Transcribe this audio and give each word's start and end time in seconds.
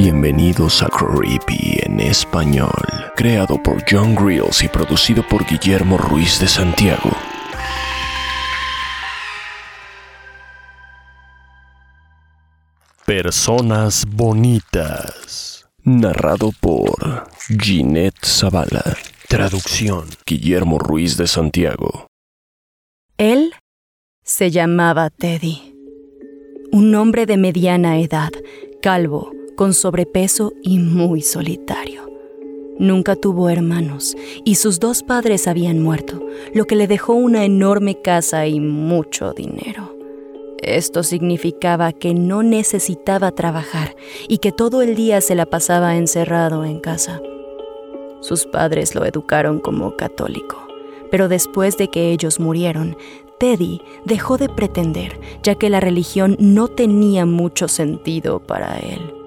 Bienvenidos 0.00 0.80
a 0.84 0.86
Creepy 0.86 1.80
en 1.82 1.98
español, 1.98 2.70
creado 3.16 3.60
por 3.60 3.82
John 3.90 4.14
Grills 4.14 4.62
y 4.62 4.68
producido 4.68 5.26
por 5.26 5.44
Guillermo 5.44 5.98
Ruiz 5.98 6.38
de 6.38 6.46
Santiago. 6.46 7.10
Personas 13.06 14.06
bonitas. 14.08 15.68
Narrado 15.82 16.52
por 16.60 17.28
Ginette 17.60 18.24
Zavala. 18.24 18.84
Traducción 19.26 20.04
Guillermo 20.24 20.78
Ruiz 20.78 21.16
de 21.16 21.26
Santiago. 21.26 22.06
Él 23.16 23.52
se 24.22 24.52
llamaba 24.52 25.10
Teddy. 25.10 25.74
Un 26.70 26.94
hombre 26.94 27.26
de 27.26 27.36
mediana 27.36 27.98
edad, 27.98 28.30
calvo, 28.80 29.32
con 29.58 29.74
sobrepeso 29.74 30.52
y 30.62 30.78
muy 30.78 31.20
solitario. 31.20 32.08
Nunca 32.78 33.16
tuvo 33.16 33.50
hermanos 33.50 34.16
y 34.44 34.54
sus 34.54 34.78
dos 34.78 35.02
padres 35.02 35.48
habían 35.48 35.82
muerto, 35.82 36.24
lo 36.54 36.64
que 36.64 36.76
le 36.76 36.86
dejó 36.86 37.14
una 37.14 37.44
enorme 37.44 38.00
casa 38.00 38.46
y 38.46 38.60
mucho 38.60 39.32
dinero. 39.32 39.96
Esto 40.62 41.02
significaba 41.02 41.90
que 41.90 42.14
no 42.14 42.44
necesitaba 42.44 43.32
trabajar 43.32 43.96
y 44.28 44.38
que 44.38 44.52
todo 44.52 44.80
el 44.80 44.94
día 44.94 45.20
se 45.20 45.34
la 45.34 45.44
pasaba 45.44 45.96
encerrado 45.96 46.64
en 46.64 46.78
casa. 46.78 47.20
Sus 48.20 48.46
padres 48.46 48.94
lo 48.94 49.04
educaron 49.04 49.58
como 49.58 49.96
católico, 49.96 50.68
pero 51.10 51.26
después 51.26 51.76
de 51.76 51.88
que 51.88 52.12
ellos 52.12 52.38
murieron, 52.38 52.96
Teddy 53.40 53.80
dejó 54.04 54.36
de 54.38 54.48
pretender, 54.48 55.18
ya 55.42 55.56
que 55.56 55.68
la 55.68 55.80
religión 55.80 56.36
no 56.38 56.68
tenía 56.68 57.26
mucho 57.26 57.66
sentido 57.66 58.38
para 58.38 58.78
él. 58.78 59.17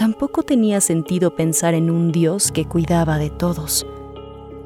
Tampoco 0.00 0.42
tenía 0.42 0.80
sentido 0.80 1.36
pensar 1.36 1.74
en 1.74 1.90
un 1.90 2.10
Dios 2.10 2.52
que 2.52 2.64
cuidaba 2.64 3.18
de 3.18 3.28
todos. 3.28 3.86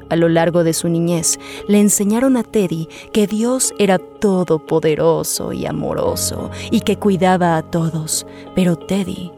A 0.08 0.14
lo 0.14 0.28
largo 0.28 0.62
de 0.62 0.72
su 0.72 0.88
niñez, 0.88 1.40
le 1.66 1.80
enseñaron 1.80 2.36
a 2.36 2.44
Teddy 2.44 2.86
que 3.12 3.26
Dios 3.26 3.74
era 3.80 3.98
todopoderoso 3.98 5.52
y 5.52 5.66
amoroso 5.66 6.52
y 6.70 6.82
que 6.82 7.00
cuidaba 7.00 7.56
a 7.56 7.68
todos, 7.68 8.28
pero 8.54 8.76
Teddy 8.76 9.32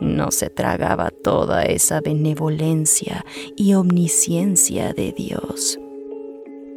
no 0.00 0.30
se 0.30 0.48
tragaba 0.48 1.10
toda 1.10 1.64
esa 1.64 2.00
benevolencia 2.00 3.22
y 3.54 3.74
omnisciencia 3.74 4.94
de 4.94 5.12
Dios. 5.12 5.78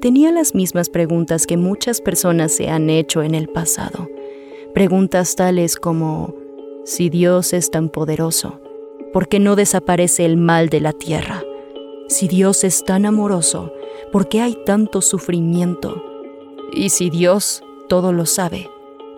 Tenía 0.01 0.33
las 0.33 0.53
mismas 0.53 0.89
preguntas 0.89 1.47
que 1.47 1.55
muchas 1.55 2.01
personas 2.01 2.51
se 2.51 2.67
han 2.67 2.89
hecho 2.89 3.23
en 3.23 3.35
el 3.35 3.47
pasado. 3.47 4.09
Preguntas 4.73 5.37
tales 5.37 5.77
como, 5.77 6.35
si 6.83 7.09
Dios 7.09 7.53
es 7.53 7.71
tan 7.71 7.87
poderoso, 7.87 8.59
¿por 9.15 9.29
qué 9.29 9.39
no 9.39 9.55
desaparece 9.55 10.25
el 10.25 10.35
mal 10.35 10.67
de 10.67 10.81
la 10.81 10.91
tierra? 10.91 11.41
Si 12.09 12.27
Dios 12.27 12.65
es 12.65 12.83
tan 12.83 13.05
amoroso, 13.05 13.71
¿por 14.11 14.27
qué 14.27 14.41
hay 14.41 14.57
tanto 14.65 15.01
sufrimiento? 15.01 16.03
Y 16.73 16.89
si 16.89 17.09
Dios 17.09 17.63
todo 17.87 18.11
lo 18.11 18.25
sabe, 18.25 18.69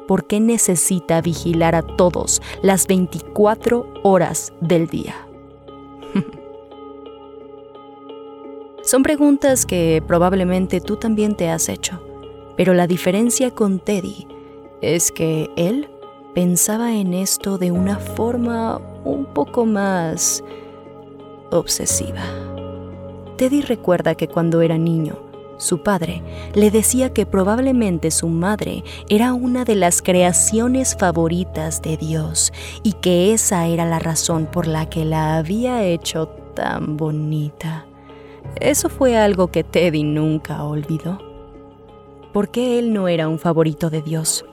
¿por 0.08 0.28
qué 0.28 0.40
necesita 0.40 1.20
vigilar 1.22 1.74
a 1.74 1.82
todos 1.82 2.44
las 2.62 2.86
24 2.86 3.92
horas 4.04 4.54
del 4.62 4.86
día? 4.86 5.16
Son 8.84 9.02
preguntas 9.02 9.66
que 9.66 10.04
probablemente 10.06 10.80
tú 10.80 10.98
también 10.98 11.34
te 11.34 11.50
has 11.50 11.70
hecho, 11.70 12.00
pero 12.56 12.76
la 12.76 12.86
diferencia 12.86 13.50
con 13.50 13.80
Teddy 13.80 14.28
es 14.80 15.12
que 15.12 15.50
él 15.56 15.90
pensaba 16.36 16.94
en 16.94 17.16
esto 17.16 17.58
de 17.58 17.72
una 17.72 17.98
forma 17.98 18.80
un 19.08 19.26
poco 19.26 19.66
más 19.66 20.44
obsesiva. 21.52 22.24
Teddy 23.38 23.62
recuerda 23.62 24.16
que 24.16 24.28
cuando 24.28 24.62
era 24.62 24.78
niño, 24.78 25.16
su 25.58 25.82
padre 25.82 26.22
le 26.54 26.70
decía 26.70 27.14
que 27.14 27.26
probablemente 27.26 28.12
su 28.12 28.28
madre 28.28 28.84
era 29.10 29.34
una 29.34 29.66
de 29.66 29.76
las 29.76 30.02
creaciones 30.02 30.96
favoritas 30.96 31.82
de 31.82 31.98
Dios 31.98 32.54
y 32.84 32.94
que 32.94 33.34
esa 33.34 33.66
era 33.66 33.86
la 33.86 34.00
razón 34.00 34.46
por 34.46 34.68
la 34.68 34.88
que 34.88 35.04
la 35.04 35.38
había 35.38 35.84
hecho 35.84 36.28
tan 36.54 36.98
bonita. 36.98 37.86
Eso 38.60 38.90
fue 38.90 39.18
algo 39.18 39.48
que 39.48 39.64
Teddy 39.64 40.04
nunca 40.04 40.64
olvidó. 40.64 41.20
¿Por 42.34 42.50
qué 42.50 42.78
él 42.78 42.94
no 42.94 43.08
era 43.08 43.28
un 43.28 43.40
favorito 43.40 43.90
de 43.90 44.02
Dios? 44.02 44.46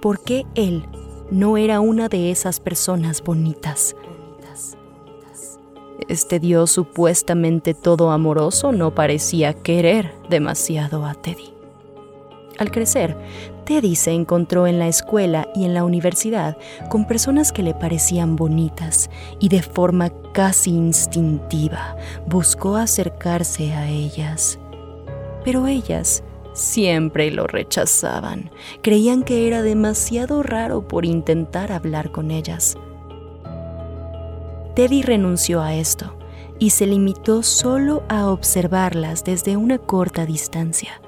¿Por 0.00 0.20
qué 0.22 0.46
él 0.54 0.86
no 1.30 1.56
era 1.56 1.80
una 1.80 2.08
de 2.08 2.30
esas 2.30 2.60
personas 2.60 3.22
bonitas? 3.22 3.94
Este 6.08 6.40
Dios 6.40 6.70
supuestamente 6.70 7.74
todo 7.74 8.10
amoroso 8.10 8.72
no 8.72 8.94
parecía 8.94 9.52
querer 9.52 10.12
demasiado 10.28 11.04
a 11.04 11.14
Teddy. 11.14 11.54
Al 12.58 12.70
crecer, 12.70 13.16
Teddy 13.64 13.94
se 13.94 14.10
encontró 14.10 14.66
en 14.66 14.78
la 14.78 14.88
escuela 14.88 15.48
y 15.54 15.64
en 15.64 15.72
la 15.72 15.84
universidad 15.84 16.58
con 16.88 17.06
personas 17.06 17.52
que 17.52 17.62
le 17.62 17.74
parecían 17.74 18.36
bonitas 18.36 19.08
y 19.38 19.48
de 19.48 19.62
forma 19.62 20.10
casi 20.32 20.70
instintiva 20.70 21.96
buscó 22.26 22.76
acercarse 22.76 23.72
a 23.72 23.88
ellas. 23.88 24.58
Pero 25.44 25.66
ellas 25.68 26.24
siempre 26.52 27.30
lo 27.30 27.46
rechazaban, 27.46 28.50
creían 28.82 29.22
que 29.22 29.46
era 29.46 29.62
demasiado 29.62 30.42
raro 30.42 30.86
por 30.86 31.04
intentar 31.04 31.72
hablar 31.72 32.10
con 32.10 32.30
ellas. 32.30 32.76
Teddy 34.74 35.02
renunció 35.02 35.60
a 35.60 35.74
esto 35.74 36.16
y 36.58 36.70
se 36.70 36.86
limitó 36.86 37.42
solo 37.42 38.02
a 38.08 38.28
observarlas 38.28 39.24
desde 39.24 39.56
una 39.56 39.78
corta 39.78 40.26
distancia, 40.26 41.00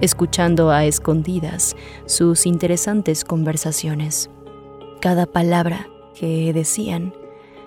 escuchando 0.00 0.70
a 0.70 0.84
escondidas 0.84 1.76
sus 2.06 2.46
interesantes 2.46 3.24
conversaciones. 3.24 4.30
Cada 5.00 5.26
palabra 5.26 5.88
que 6.14 6.52
decían 6.52 7.12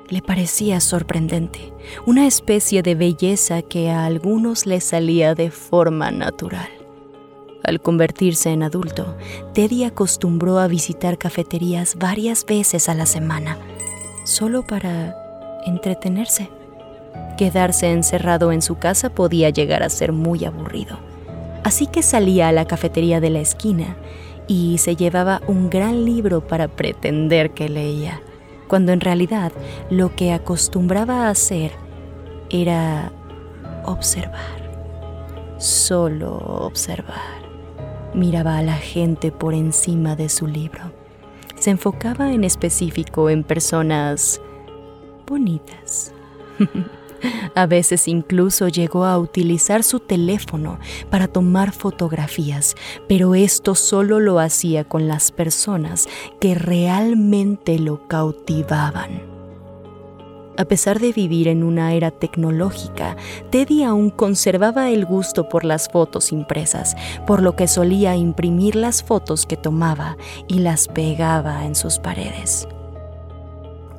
le 0.09 0.21
parecía 0.21 0.79
sorprendente, 0.79 1.71
una 2.07 2.25
especie 2.25 2.81
de 2.81 2.95
belleza 2.95 3.61
que 3.61 3.91
a 3.91 4.05
algunos 4.05 4.65
les 4.65 4.83
salía 4.83 5.35
de 5.35 5.51
forma 5.51 6.09
natural. 6.09 6.78
Al 7.63 7.81
convertirse 7.81 8.51
en 8.51 8.63
adulto, 8.63 9.17
Teddy 9.53 9.83
acostumbró 9.83 10.59
a 10.59 10.67
visitar 10.67 11.17
cafeterías 11.17 11.95
varias 11.97 12.45
veces 12.45 12.87
a 12.89 12.95
la 12.95 13.05
semana, 13.05 13.57
solo 14.23 14.65
para 14.65 15.15
entretenerse. 15.65 16.49
Quedarse 17.37 17.91
encerrado 17.91 18.51
en 18.51 18.61
su 18.61 18.75
casa 18.77 19.09
podía 19.09 19.49
llegar 19.49 19.83
a 19.83 19.89
ser 19.89 20.13
muy 20.13 20.45
aburrido. 20.45 20.99
Así 21.63 21.87
que 21.87 22.01
salía 22.01 22.47
a 22.47 22.51
la 22.51 22.65
cafetería 22.65 23.19
de 23.19 23.29
la 23.29 23.39
esquina 23.41 23.97
y 24.47 24.77
se 24.77 24.95
llevaba 24.95 25.41
un 25.47 25.69
gran 25.69 26.05
libro 26.05 26.45
para 26.45 26.67
pretender 26.67 27.51
que 27.51 27.69
leía, 27.69 28.21
cuando 28.67 28.93
en 28.93 29.01
realidad 29.01 29.51
lo 29.89 30.15
que 30.15 30.31
acostumbraba 30.31 31.27
a 31.27 31.29
hacer 31.29 31.71
era 32.49 33.11
observar, 33.85 34.69
solo 35.57 36.37
observar. 36.37 37.38
Miraba 38.13 38.57
a 38.57 38.63
la 38.63 38.75
gente 38.75 39.31
por 39.31 39.53
encima 39.53 40.15
de 40.15 40.29
su 40.29 40.47
libro. 40.47 40.91
Se 41.55 41.69
enfocaba 41.69 42.31
en 42.31 42.43
específico 42.43 43.29
en 43.29 43.43
personas 43.43 44.41
bonitas. 45.27 46.13
A 47.55 47.65
veces 47.65 48.07
incluso 48.07 48.69
llegó 48.69 49.03
a 49.05 49.17
utilizar 49.17 49.83
su 49.83 49.99
teléfono 49.99 50.79
para 51.09 51.27
tomar 51.27 51.73
fotografías, 51.73 52.75
pero 53.07 53.35
esto 53.35 53.75
solo 53.75 54.19
lo 54.19 54.39
hacía 54.39 54.85
con 54.85 55.07
las 55.07 55.31
personas 55.31 56.07
que 56.39 56.55
realmente 56.55 57.77
lo 57.77 58.07
cautivaban. 58.07 59.28
A 60.59 60.65
pesar 60.65 60.99
de 60.99 61.13
vivir 61.13 61.47
en 61.47 61.63
una 61.63 61.93
era 61.93 62.11
tecnológica, 62.11 63.15
Teddy 63.49 63.83
aún 63.83 64.09
conservaba 64.09 64.89
el 64.89 65.05
gusto 65.05 65.47
por 65.47 65.63
las 65.63 65.87
fotos 65.87 66.33
impresas, 66.33 66.97
por 67.25 67.41
lo 67.41 67.55
que 67.55 67.69
solía 67.69 68.17
imprimir 68.17 68.75
las 68.75 69.01
fotos 69.01 69.45
que 69.45 69.55
tomaba 69.55 70.17
y 70.49 70.55
las 70.55 70.89
pegaba 70.89 71.65
en 71.65 71.75
sus 71.75 71.97
paredes. 71.99 72.67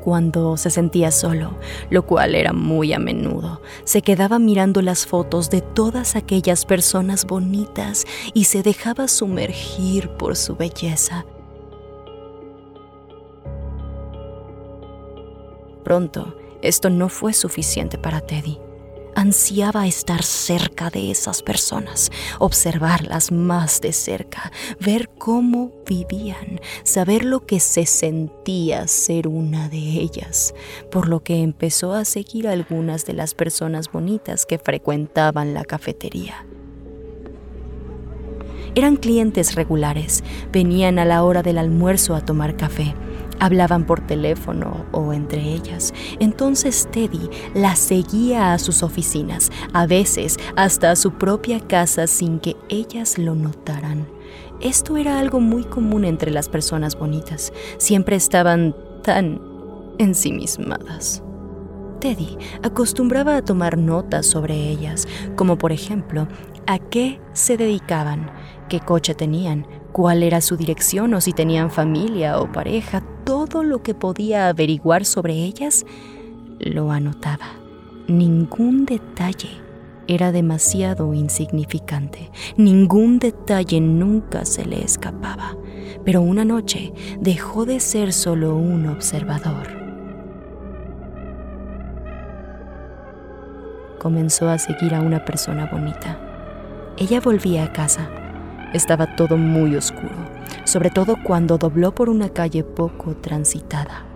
Cuando 0.04 0.58
se 0.58 0.68
sentía 0.68 1.10
solo, 1.12 1.56
lo 1.88 2.04
cual 2.04 2.34
era 2.34 2.52
muy 2.52 2.92
a 2.92 2.98
menudo, 2.98 3.62
se 3.84 4.02
quedaba 4.02 4.38
mirando 4.38 4.82
las 4.82 5.06
fotos 5.06 5.48
de 5.48 5.62
todas 5.62 6.14
aquellas 6.14 6.66
personas 6.66 7.24
bonitas 7.24 8.04
y 8.34 8.44
se 8.44 8.62
dejaba 8.62 9.08
sumergir 9.08 10.10
por 10.10 10.36
su 10.36 10.56
belleza. 10.56 11.24
Pronto, 15.84 16.36
esto 16.62 16.90
no 16.90 17.08
fue 17.08 17.32
suficiente 17.32 17.98
para 17.98 18.20
Teddy. 18.20 18.58
Ansiaba 19.14 19.86
estar 19.86 20.22
cerca 20.22 20.88
de 20.88 21.10
esas 21.10 21.42
personas, 21.42 22.10
observarlas 22.38 23.32
más 23.32 23.80
de 23.80 23.92
cerca, 23.92 24.52
ver 24.78 25.10
cómo 25.18 25.72
vivían, 25.86 26.60
saber 26.84 27.24
lo 27.24 27.44
que 27.44 27.58
se 27.58 27.86
sentía 27.86 28.86
ser 28.86 29.26
una 29.26 29.68
de 29.68 29.78
ellas, 29.78 30.54
por 30.90 31.08
lo 31.08 31.24
que 31.24 31.42
empezó 31.42 31.92
a 31.92 32.04
seguir 32.04 32.46
a 32.46 32.52
algunas 32.52 33.04
de 33.04 33.14
las 33.14 33.34
personas 33.34 33.90
bonitas 33.90 34.46
que 34.46 34.58
frecuentaban 34.58 35.54
la 35.54 35.64
cafetería. 35.64 36.46
Eran 38.76 38.96
clientes 38.96 39.56
regulares, 39.56 40.22
venían 40.52 41.00
a 41.00 41.04
la 41.04 41.24
hora 41.24 41.42
del 41.42 41.58
almuerzo 41.58 42.14
a 42.14 42.24
tomar 42.24 42.56
café 42.56 42.94
Hablaban 43.40 43.84
por 43.84 44.00
teléfono 44.06 44.86
o 44.92 45.12
entre 45.12 45.42
ellas. 45.42 45.92
Entonces 46.20 46.88
Teddy 46.90 47.28
las 47.54 47.78
seguía 47.78 48.52
a 48.52 48.58
sus 48.58 48.82
oficinas, 48.82 49.50
a 49.72 49.86
veces 49.86 50.36
hasta 50.56 50.92
a 50.92 50.96
su 50.96 51.12
propia 51.12 51.60
casa 51.60 52.06
sin 52.06 52.38
que 52.38 52.56
ellas 52.68 53.18
lo 53.18 53.34
notaran. 53.34 54.06
Esto 54.60 54.98
era 54.98 55.18
algo 55.18 55.40
muy 55.40 55.64
común 55.64 56.04
entre 56.04 56.30
las 56.30 56.48
personas 56.48 56.96
bonitas. 56.98 57.52
Siempre 57.78 58.16
estaban 58.16 58.76
tan 59.02 59.40
ensimismadas. 59.98 61.22
Teddy 62.00 62.38
acostumbraba 62.62 63.36
a 63.36 63.44
tomar 63.44 63.76
notas 63.76 64.26
sobre 64.26 64.54
ellas, 64.54 65.06
como 65.36 65.58
por 65.58 65.72
ejemplo, 65.72 66.28
a 66.66 66.78
qué 66.78 67.20
se 67.32 67.56
dedicaban, 67.56 68.30
qué 68.68 68.80
coche 68.80 69.14
tenían, 69.14 69.66
cuál 69.92 70.22
era 70.22 70.40
su 70.40 70.56
dirección 70.56 71.14
o 71.14 71.20
si 71.20 71.32
tenían 71.32 71.70
familia 71.70 72.38
o 72.40 72.50
pareja, 72.50 73.02
todo 73.24 73.62
lo 73.62 73.82
que 73.82 73.94
podía 73.94 74.48
averiguar 74.48 75.04
sobre 75.04 75.34
ellas, 75.34 75.84
lo 76.58 76.90
anotaba. 76.90 77.46
Ningún 78.08 78.86
detalle 78.86 79.50
era 80.08 80.32
demasiado 80.32 81.14
insignificante, 81.14 82.30
ningún 82.56 83.18
detalle 83.18 83.80
nunca 83.80 84.44
se 84.44 84.66
le 84.66 84.82
escapaba, 84.82 85.56
pero 86.04 86.20
una 86.20 86.44
noche 86.44 86.92
dejó 87.20 87.64
de 87.64 87.78
ser 87.78 88.12
solo 88.12 88.56
un 88.56 88.86
observador. 88.88 89.68
Comenzó 94.00 94.48
a 94.48 94.58
seguir 94.58 94.94
a 94.94 95.02
una 95.02 95.24
persona 95.24 95.68
bonita. 95.70 96.18
Ella 96.96 97.20
volvía 97.20 97.64
a 97.64 97.72
casa 97.72 98.10
estaba 98.72 99.16
todo 99.16 99.36
muy 99.36 99.76
oscuro, 99.76 100.14
sobre 100.64 100.90
todo 100.90 101.16
cuando 101.22 101.58
dobló 101.58 101.94
por 101.94 102.08
una 102.08 102.28
calle 102.28 102.64
poco 102.64 103.16
transitada. 103.16 104.06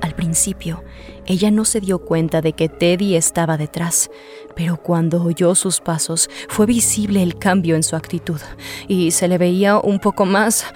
Al 0.00 0.14
principio, 0.14 0.84
ella 1.24 1.50
no 1.50 1.64
se 1.64 1.80
dio 1.80 1.98
cuenta 1.98 2.42
de 2.42 2.52
que 2.52 2.68
Teddy 2.68 3.16
estaba 3.16 3.56
detrás, 3.56 4.10
pero 4.54 4.76
cuando 4.76 5.22
oyó 5.22 5.54
sus 5.54 5.80
pasos 5.80 6.28
fue 6.48 6.66
visible 6.66 7.22
el 7.22 7.38
cambio 7.38 7.74
en 7.74 7.82
su 7.82 7.96
actitud 7.96 8.40
y 8.86 9.12
se 9.12 9.28
le 9.28 9.38
veía 9.38 9.78
un 9.78 9.98
poco 10.00 10.26
más 10.26 10.66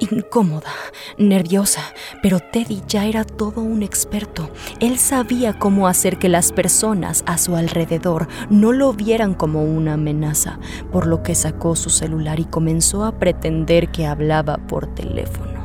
incómoda, 0.00 0.70
nerviosa, 1.18 1.82
pero 2.22 2.40
Teddy 2.40 2.82
ya 2.88 3.06
era 3.06 3.24
todo 3.24 3.60
un 3.60 3.82
experto. 3.82 4.50
Él 4.80 4.98
sabía 4.98 5.58
cómo 5.58 5.86
hacer 5.86 6.18
que 6.18 6.28
las 6.28 6.52
personas 6.52 7.22
a 7.26 7.38
su 7.38 7.56
alrededor 7.56 8.28
no 8.48 8.72
lo 8.72 8.92
vieran 8.92 9.34
como 9.34 9.62
una 9.62 9.94
amenaza, 9.94 10.58
por 10.90 11.06
lo 11.06 11.22
que 11.22 11.34
sacó 11.34 11.76
su 11.76 11.90
celular 11.90 12.40
y 12.40 12.44
comenzó 12.44 13.04
a 13.04 13.12
pretender 13.18 13.90
que 13.90 14.06
hablaba 14.06 14.56
por 14.56 14.86
teléfono. 14.94 15.60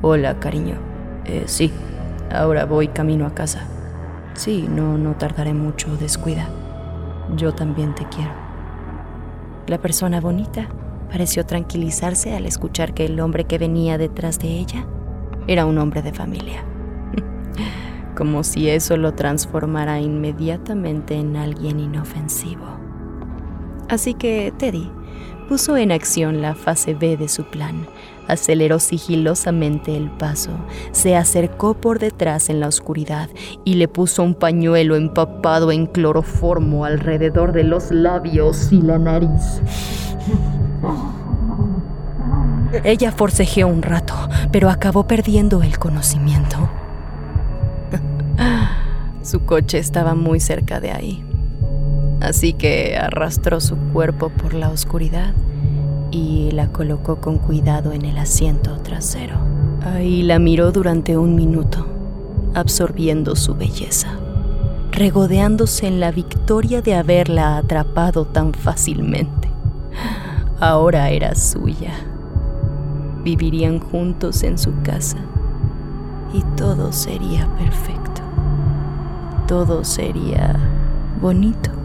Hola, 0.00 0.38
cariño. 0.38 0.76
Eh, 1.24 1.44
sí, 1.46 1.72
ahora 2.30 2.64
voy 2.64 2.88
camino 2.88 3.26
a 3.26 3.34
casa. 3.34 3.66
Sí, 4.34 4.68
no, 4.70 4.96
no 4.96 5.16
tardaré 5.16 5.52
mucho, 5.52 5.96
descuida. 5.96 6.48
Yo 7.36 7.52
también 7.52 7.94
te 7.94 8.06
quiero. 8.08 8.30
La 9.66 9.78
persona 9.78 10.20
bonita 10.20 10.68
pareció 11.10 11.44
tranquilizarse 11.44 12.34
al 12.34 12.46
escuchar 12.46 12.94
que 12.94 13.06
el 13.06 13.20
hombre 13.20 13.44
que 13.44 13.58
venía 13.58 13.98
detrás 13.98 14.38
de 14.38 14.48
ella 14.48 14.86
era 15.46 15.66
un 15.66 15.78
hombre 15.78 16.02
de 16.02 16.12
familia. 16.12 16.64
Como 18.16 18.44
si 18.44 18.68
eso 18.68 18.96
lo 18.96 19.14
transformara 19.14 20.00
inmediatamente 20.00 21.14
en 21.14 21.36
alguien 21.36 21.80
inofensivo. 21.80 22.66
Así 23.88 24.14
que 24.14 24.52
Teddy 24.58 24.90
puso 25.48 25.78
en 25.78 25.92
acción 25.92 26.42
la 26.42 26.54
fase 26.54 26.94
B 26.94 27.16
de 27.16 27.28
su 27.28 27.44
plan. 27.44 27.86
Aceleró 28.26 28.78
sigilosamente 28.78 29.96
el 29.96 30.10
paso, 30.10 30.50
se 30.92 31.16
acercó 31.16 31.72
por 31.72 31.98
detrás 31.98 32.50
en 32.50 32.60
la 32.60 32.68
oscuridad 32.68 33.30
y 33.64 33.74
le 33.74 33.88
puso 33.88 34.22
un 34.22 34.34
pañuelo 34.34 34.96
empapado 34.96 35.72
en 35.72 35.86
cloroformo 35.86 36.84
alrededor 36.84 37.52
de 37.52 37.64
los 37.64 37.90
labios 37.90 38.70
y 38.70 38.82
la 38.82 38.98
nariz. 38.98 39.62
Ella 42.84 43.12
forcejeó 43.12 43.66
un 43.66 43.82
rato, 43.82 44.14
pero 44.52 44.68
acabó 44.68 45.06
perdiendo 45.06 45.62
el 45.62 45.78
conocimiento. 45.78 46.68
Su 49.22 49.40
coche 49.40 49.78
estaba 49.78 50.14
muy 50.14 50.38
cerca 50.40 50.80
de 50.80 50.90
ahí, 50.90 51.24
así 52.20 52.52
que 52.52 52.96
arrastró 52.96 53.60
su 53.60 53.76
cuerpo 53.92 54.30
por 54.30 54.54
la 54.54 54.70
oscuridad 54.70 55.34
y 56.10 56.50
la 56.52 56.68
colocó 56.68 57.20
con 57.20 57.38
cuidado 57.38 57.92
en 57.92 58.04
el 58.04 58.18
asiento 58.18 58.76
trasero. 58.78 59.36
Ahí 59.82 60.22
la 60.22 60.38
miró 60.38 60.70
durante 60.70 61.16
un 61.16 61.34
minuto, 61.34 61.86
absorbiendo 62.54 63.34
su 63.34 63.54
belleza, 63.54 64.08
regodeándose 64.92 65.86
en 65.86 66.00
la 66.00 66.10
victoria 66.10 66.82
de 66.82 66.94
haberla 66.94 67.56
atrapado 67.56 68.26
tan 68.26 68.52
fácilmente. 68.52 69.48
Ahora 70.60 71.10
era 71.10 71.34
suya 71.34 71.92
vivirían 73.28 73.78
juntos 73.78 74.42
en 74.42 74.56
su 74.56 74.72
casa 74.82 75.18
y 76.32 76.42
todo 76.56 76.92
sería 76.92 77.46
perfecto. 77.56 78.22
Todo 79.46 79.84
sería 79.84 80.56
bonito. 81.20 81.77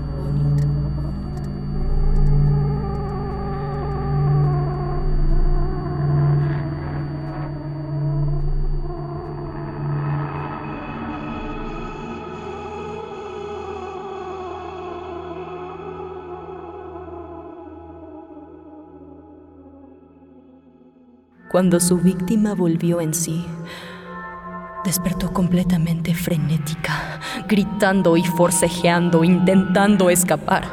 Cuando 21.53 21.79
su 21.79 21.99
víctima 21.99 22.55
volvió 22.55 22.99
en 22.99 23.13
sí, 23.13 23.45
despertó 24.83 25.31
completamente 25.31 26.15
frenética, 26.15 27.19
gritando 27.47 28.17
y 28.17 28.23
forcejeando, 28.23 29.23
intentando 29.23 30.09
escapar. 30.09 30.63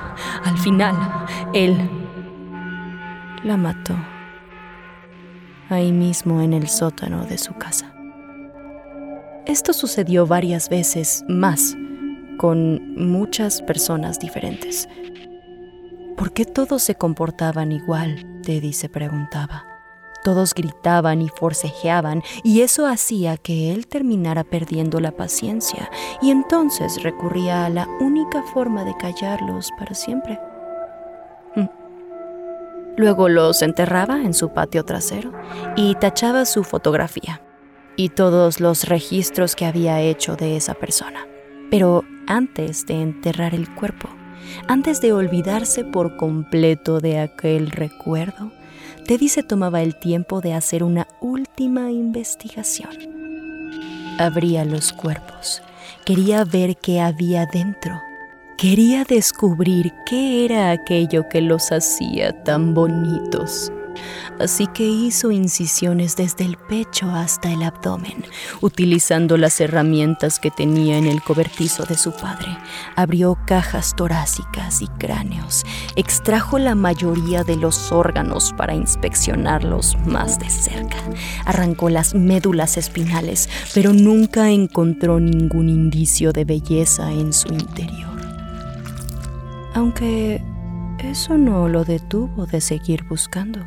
Al 0.42 0.56
final, 0.56 0.96
él 1.52 1.76
la 3.44 3.58
mató 3.58 3.94
ahí 5.68 5.92
mismo 5.92 6.40
en 6.40 6.54
el 6.54 6.66
sótano 6.66 7.26
de 7.26 7.36
su 7.36 7.52
casa. 7.52 7.92
Esto 9.44 9.74
sucedió 9.74 10.26
varias 10.26 10.70
veces 10.70 11.26
más 11.28 11.76
con 12.38 12.94
muchas 12.94 13.60
personas 13.60 14.18
diferentes. 14.18 14.88
¿Por 16.16 16.32
qué 16.32 16.46
todos 16.46 16.82
se 16.82 16.94
comportaban 16.94 17.70
igual? 17.70 18.40
Teddy 18.42 18.72
se 18.72 18.88
preguntaba. 18.88 19.69
Todos 20.22 20.54
gritaban 20.54 21.22
y 21.22 21.28
forcejeaban 21.28 22.22
y 22.44 22.60
eso 22.60 22.86
hacía 22.86 23.36
que 23.36 23.72
él 23.72 23.86
terminara 23.86 24.44
perdiendo 24.44 25.00
la 25.00 25.12
paciencia 25.12 25.90
y 26.20 26.30
entonces 26.30 27.02
recurría 27.02 27.64
a 27.64 27.70
la 27.70 27.88
única 28.00 28.42
forma 28.42 28.84
de 28.84 28.94
callarlos 28.96 29.70
para 29.78 29.94
siempre. 29.94 30.38
Mm. 31.56 31.68
Luego 32.96 33.28
los 33.28 33.62
enterraba 33.62 34.16
en 34.22 34.34
su 34.34 34.52
patio 34.52 34.84
trasero 34.84 35.32
y 35.76 35.94
tachaba 35.94 36.44
su 36.44 36.64
fotografía. 36.64 37.40
y 37.96 38.08
todos 38.08 38.60
los 38.60 38.84
registros 38.84 39.54
que 39.54 39.66
había 39.66 40.00
hecho 40.00 40.34
de 40.34 40.56
esa 40.56 40.72
persona. 40.72 41.26
Pero 41.70 42.02
antes 42.26 42.86
de 42.86 42.94
enterrar 42.94 43.54
el 43.54 43.68
cuerpo, 43.74 44.08
antes 44.68 45.02
de 45.02 45.12
olvidarse 45.12 45.84
por 45.84 46.16
completo 46.16 47.00
de 47.00 47.18
aquel 47.20 47.70
recuerdo, 47.70 48.52
Teddy 49.06 49.28
se 49.28 49.42
tomaba 49.42 49.82
el 49.82 49.98
tiempo 49.98 50.40
de 50.40 50.54
hacer 50.54 50.84
una 50.84 51.06
última 51.20 51.90
investigación. 51.90 52.90
Abría 54.18 54.64
los 54.64 54.92
cuerpos, 54.92 55.62
quería 56.04 56.44
ver 56.44 56.76
qué 56.76 57.00
había 57.00 57.46
dentro, 57.46 58.00
quería 58.58 59.04
descubrir 59.04 59.92
qué 60.06 60.44
era 60.44 60.70
aquello 60.70 61.28
que 61.28 61.40
los 61.40 61.72
hacía 61.72 62.44
tan 62.44 62.74
bonitos 62.74 63.72
así 64.38 64.66
que 64.66 64.86
hizo 64.86 65.30
incisiones 65.30 66.16
desde 66.16 66.44
el 66.44 66.56
pecho 66.56 67.10
hasta 67.10 67.50
el 67.50 67.62
abdomen, 67.62 68.24
utilizando 68.60 69.36
las 69.36 69.60
herramientas 69.60 70.38
que 70.38 70.50
tenía 70.50 70.98
en 70.98 71.06
el 71.06 71.22
cobertizo 71.22 71.84
de 71.84 71.96
su 71.96 72.12
padre. 72.12 72.56
Abrió 72.96 73.38
cajas 73.46 73.94
torácicas 73.96 74.82
y 74.82 74.86
cráneos, 74.86 75.64
extrajo 75.96 76.58
la 76.58 76.74
mayoría 76.74 77.44
de 77.44 77.56
los 77.56 77.92
órganos 77.92 78.52
para 78.56 78.74
inspeccionarlos 78.74 79.96
más 80.06 80.38
de 80.38 80.48
cerca, 80.48 80.98
arrancó 81.44 81.90
las 81.90 82.14
médulas 82.14 82.76
espinales, 82.76 83.48
pero 83.74 83.92
nunca 83.92 84.50
encontró 84.50 85.20
ningún 85.20 85.68
indicio 85.68 86.32
de 86.32 86.44
belleza 86.44 87.12
en 87.12 87.32
su 87.32 87.48
interior. 87.48 88.10
Aunque 89.74 90.42
eso 90.98 91.38
no 91.38 91.68
lo 91.68 91.84
detuvo 91.84 92.46
de 92.46 92.60
seguir 92.60 93.04
buscando. 93.04 93.60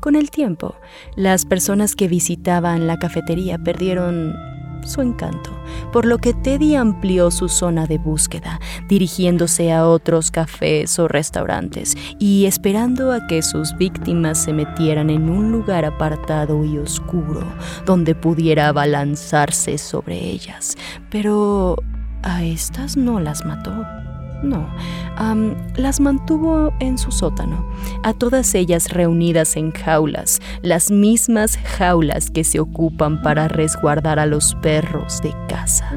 Con 0.00 0.16
el 0.16 0.30
tiempo, 0.30 0.76
las 1.14 1.44
personas 1.44 1.94
que 1.94 2.08
visitaban 2.08 2.86
la 2.86 2.98
cafetería 2.98 3.58
perdieron 3.58 4.34
su 4.82 5.02
encanto, 5.02 5.50
por 5.92 6.06
lo 6.06 6.16
que 6.16 6.32
Teddy 6.32 6.74
amplió 6.74 7.30
su 7.30 7.50
zona 7.50 7.86
de 7.86 7.98
búsqueda, 7.98 8.60
dirigiéndose 8.88 9.72
a 9.72 9.86
otros 9.86 10.30
cafés 10.30 10.98
o 10.98 11.06
restaurantes 11.06 11.96
y 12.18 12.46
esperando 12.46 13.12
a 13.12 13.26
que 13.26 13.42
sus 13.42 13.76
víctimas 13.76 14.42
se 14.42 14.54
metieran 14.54 15.10
en 15.10 15.28
un 15.28 15.52
lugar 15.52 15.84
apartado 15.84 16.64
y 16.64 16.78
oscuro 16.78 17.44
donde 17.84 18.14
pudiera 18.14 18.68
abalanzarse 18.68 19.76
sobre 19.76 20.18
ellas. 20.18 20.76
Pero 21.10 21.76
a 22.22 22.42
estas 22.44 22.96
no 22.96 23.20
las 23.20 23.44
mató. 23.44 23.84
No, 24.42 24.66
las 25.76 26.00
mantuvo 26.00 26.72
en 26.80 26.96
su 26.96 27.12
sótano, 27.12 27.64
a 28.02 28.14
todas 28.14 28.54
ellas 28.54 28.90
reunidas 28.90 29.56
en 29.56 29.72
jaulas, 29.72 30.40
las 30.62 30.90
mismas 30.90 31.58
jaulas 31.58 32.30
que 32.30 32.44
se 32.44 32.60
ocupan 32.60 33.20
para 33.22 33.48
resguardar 33.48 34.18
a 34.18 34.26
los 34.26 34.54
perros 34.56 35.20
de 35.22 35.34
casa. 35.48 35.90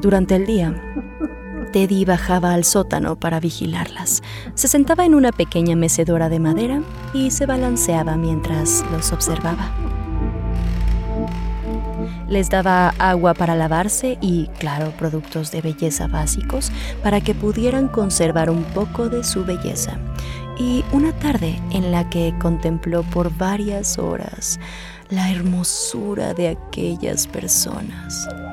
Durante 0.00 0.36
el 0.36 0.46
día, 0.46 0.74
Teddy 1.72 2.04
bajaba 2.04 2.54
al 2.54 2.64
sótano 2.64 3.16
para 3.16 3.40
vigilarlas. 3.40 4.22
Se 4.54 4.68
sentaba 4.68 5.04
en 5.04 5.14
una 5.14 5.32
pequeña 5.32 5.74
mecedora 5.74 6.28
de 6.28 6.38
madera 6.38 6.82
y 7.12 7.32
se 7.32 7.46
balanceaba 7.46 8.16
mientras 8.16 8.84
los 8.92 9.12
observaba 9.12 9.72
les 12.28 12.50
daba 12.50 12.90
agua 12.98 13.34
para 13.34 13.54
lavarse 13.54 14.18
y, 14.20 14.48
claro, 14.58 14.92
productos 14.98 15.50
de 15.50 15.60
belleza 15.60 16.06
básicos 16.06 16.72
para 17.02 17.20
que 17.20 17.34
pudieran 17.34 17.88
conservar 17.88 18.50
un 18.50 18.64
poco 18.64 19.08
de 19.08 19.24
su 19.24 19.44
belleza. 19.44 19.98
Y 20.58 20.84
una 20.92 21.12
tarde 21.12 21.60
en 21.70 21.90
la 21.90 22.08
que 22.10 22.34
contempló 22.40 23.02
por 23.02 23.36
varias 23.36 23.98
horas 23.98 24.60
la 25.10 25.30
hermosura 25.30 26.32
de 26.34 26.48
aquellas 26.48 27.26
personas. 27.26 28.28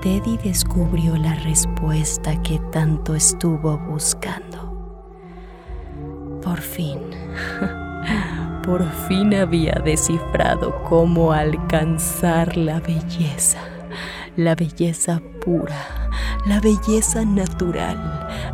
Teddy 0.00 0.38
descubrió 0.38 1.16
la 1.16 1.34
respuesta 1.34 2.40
que 2.42 2.58
tanto 2.72 3.14
estuvo 3.14 3.76
buscando. 3.76 4.70
Por 6.42 6.58
fin. 6.60 6.98
por 8.62 8.84
fin 9.08 9.34
había 9.34 9.80
descifrado 9.84 10.82
cómo 10.84 11.32
alcanzar 11.32 12.56
la 12.56 12.80
belleza, 12.80 13.58
la 14.36 14.54
belleza 14.54 15.20
pura, 15.44 16.10
la 16.46 16.60
belleza 16.60 17.24
natural. 17.24 17.98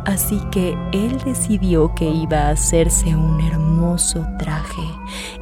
Así 0.05 0.39
que 0.51 0.77
él 0.93 1.19
decidió 1.25 1.93
que 1.95 2.05
iba 2.05 2.47
a 2.47 2.49
hacerse 2.51 3.15
un 3.15 3.41
hermoso 3.41 4.25
traje 4.39 4.87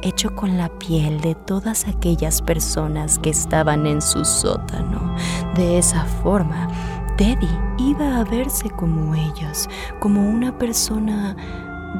hecho 0.02 0.34
con 0.34 0.56
la 0.56 0.68
piel 0.78 1.20
de 1.20 1.34
todas 1.34 1.86
aquellas 1.86 2.42
personas 2.42 3.18
que 3.18 3.30
estaban 3.30 3.86
en 3.86 4.00
su 4.02 4.24
sótano. 4.24 5.14
De 5.54 5.78
esa 5.78 6.04
forma, 6.04 6.68
Teddy 7.16 7.48
iba 7.78 8.18
a 8.18 8.24
verse 8.24 8.70
como 8.70 9.14
ellos, 9.14 9.68
como 10.00 10.28
una 10.28 10.56
persona 10.58 11.36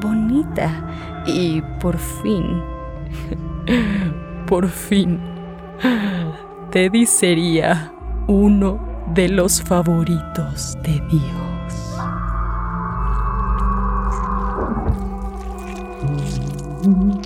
bonita 0.00 1.24
y 1.26 1.62
por 1.80 1.96
fin, 1.96 2.62
por 4.46 4.68
fin, 4.68 5.20
Teddy 6.70 7.06
sería 7.06 7.92
uno 8.26 8.78
de 9.14 9.28
los 9.28 9.62
favoritos 9.62 10.76
de 10.82 11.00
Dios. 11.10 11.56
¿Te 16.82 17.25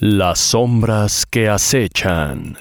Las 0.00 0.38
sombras 0.38 1.26
que 1.26 1.48
acechan. 1.48 2.56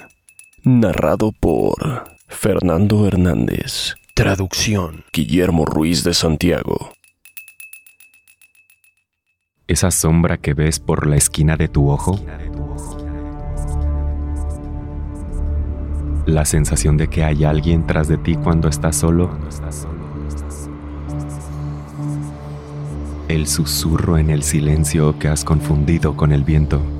Narrado 0.64 1.32
por 1.32 2.16
Fernando 2.28 3.06
Hernández. 3.06 3.94
Traducción. 4.16 5.04
Guillermo 5.14 5.64
Ruiz 5.64 6.04
de 6.04 6.16
Santiago. 6.16 6.94
Esa 9.68 9.92
sombra 9.92 10.38
que 10.38 10.56
ves 10.56 10.80
por 10.80 11.06
la 11.06 11.16
esquina 11.16 11.58
de 11.58 11.68
tu 11.68 11.92
ojo. 11.92 12.20
La 16.26 16.44
sensación 16.44 16.98
de 16.98 17.08
que 17.08 17.24
hay 17.24 17.44
alguien 17.44 17.86
tras 17.86 18.08
de 18.08 18.18
ti 18.18 18.34
cuando 18.34 18.68
estás 18.68 18.96
solo. 18.96 19.38
El 23.28 23.46
susurro 23.46 24.18
en 24.18 24.32
el 24.32 24.42
silencio 24.42 25.20
que 25.20 25.28
has 25.28 25.46
confundido 25.46 26.18
con 26.18 26.32
el 26.32 26.44
viento. 26.44 26.97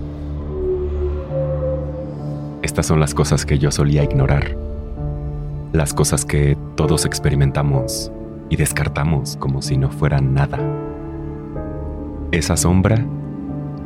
Estas 2.78 2.90
son 2.90 3.00
las 3.00 3.16
cosas 3.16 3.44
que 3.44 3.58
yo 3.58 3.72
solía 3.72 4.04
ignorar. 4.04 4.56
Las 5.74 5.96
cosas 5.96 6.26
que 6.26 6.56
todos 6.76 7.06
experimentamos 7.06 8.12
y 8.52 8.56
descartamos 8.56 9.36
como 9.38 9.64
si 9.64 9.78
no 9.78 9.90
fueran 9.90 10.36
nada. 10.36 10.60
Esa 12.32 12.56
sombra 12.56 13.04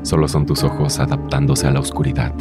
solo 0.02 0.28
son 0.28 0.46
tus 0.46 0.66
ojos 0.66 1.00
adaptándose 1.00 1.68
a 1.68 1.72
la 1.72 1.80
oscuridad. 1.80 2.34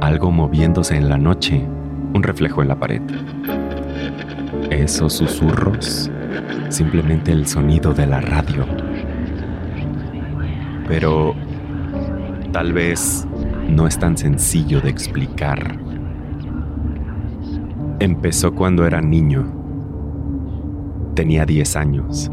Algo 0.00 0.30
moviéndose 0.30 0.96
en 0.96 1.10
la 1.10 1.18
noche, 1.18 1.62
un 2.14 2.22
reflejo 2.22 2.62
en 2.62 2.68
la 2.68 2.76
pared. 2.76 3.02
Esos 4.70 5.12
susurros, 5.12 6.10
simplemente 6.70 7.30
el 7.30 7.46
sonido 7.46 7.92
de 7.92 8.06
la 8.06 8.22
radio. 8.22 8.64
Pero 10.88 11.34
tal 12.52 12.72
vez 12.72 13.27
no 13.68 13.86
es 13.86 13.98
tan 13.98 14.16
sencillo 14.16 14.80
de 14.80 14.90
explicar. 14.90 15.78
Empezó 18.00 18.54
cuando 18.54 18.86
era 18.86 19.00
niño. 19.00 19.46
Tenía 21.14 21.44
10 21.44 21.76
años. 21.76 22.30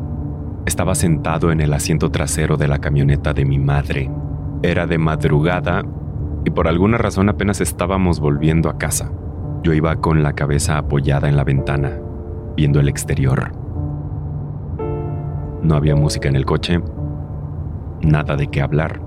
Estaba 0.65 0.95
sentado 0.95 1.51
en 1.51 1.61
el 1.61 1.73
asiento 1.73 2.09
trasero 2.09 2.57
de 2.57 2.67
la 2.67 2.79
camioneta 2.79 3.33
de 3.33 3.45
mi 3.45 3.59
madre. 3.59 4.09
Era 4.63 4.87
de 4.87 4.97
madrugada 4.97 5.83
y 6.45 6.51
por 6.51 6.67
alguna 6.67 6.97
razón 6.97 7.29
apenas 7.29 7.61
estábamos 7.61 8.19
volviendo 8.19 8.69
a 8.69 8.77
casa. 8.77 9.11
Yo 9.63 9.73
iba 9.73 9.95
con 9.97 10.23
la 10.23 10.33
cabeza 10.33 10.77
apoyada 10.77 11.27
en 11.27 11.35
la 11.35 11.43
ventana, 11.43 11.91
viendo 12.55 12.79
el 12.79 12.87
exterior. 12.87 13.51
No 15.63 15.75
había 15.75 15.95
música 15.95 16.29
en 16.29 16.35
el 16.35 16.45
coche, 16.45 16.79
nada 18.03 18.35
de 18.35 18.47
qué 18.47 18.61
hablar. 18.61 19.01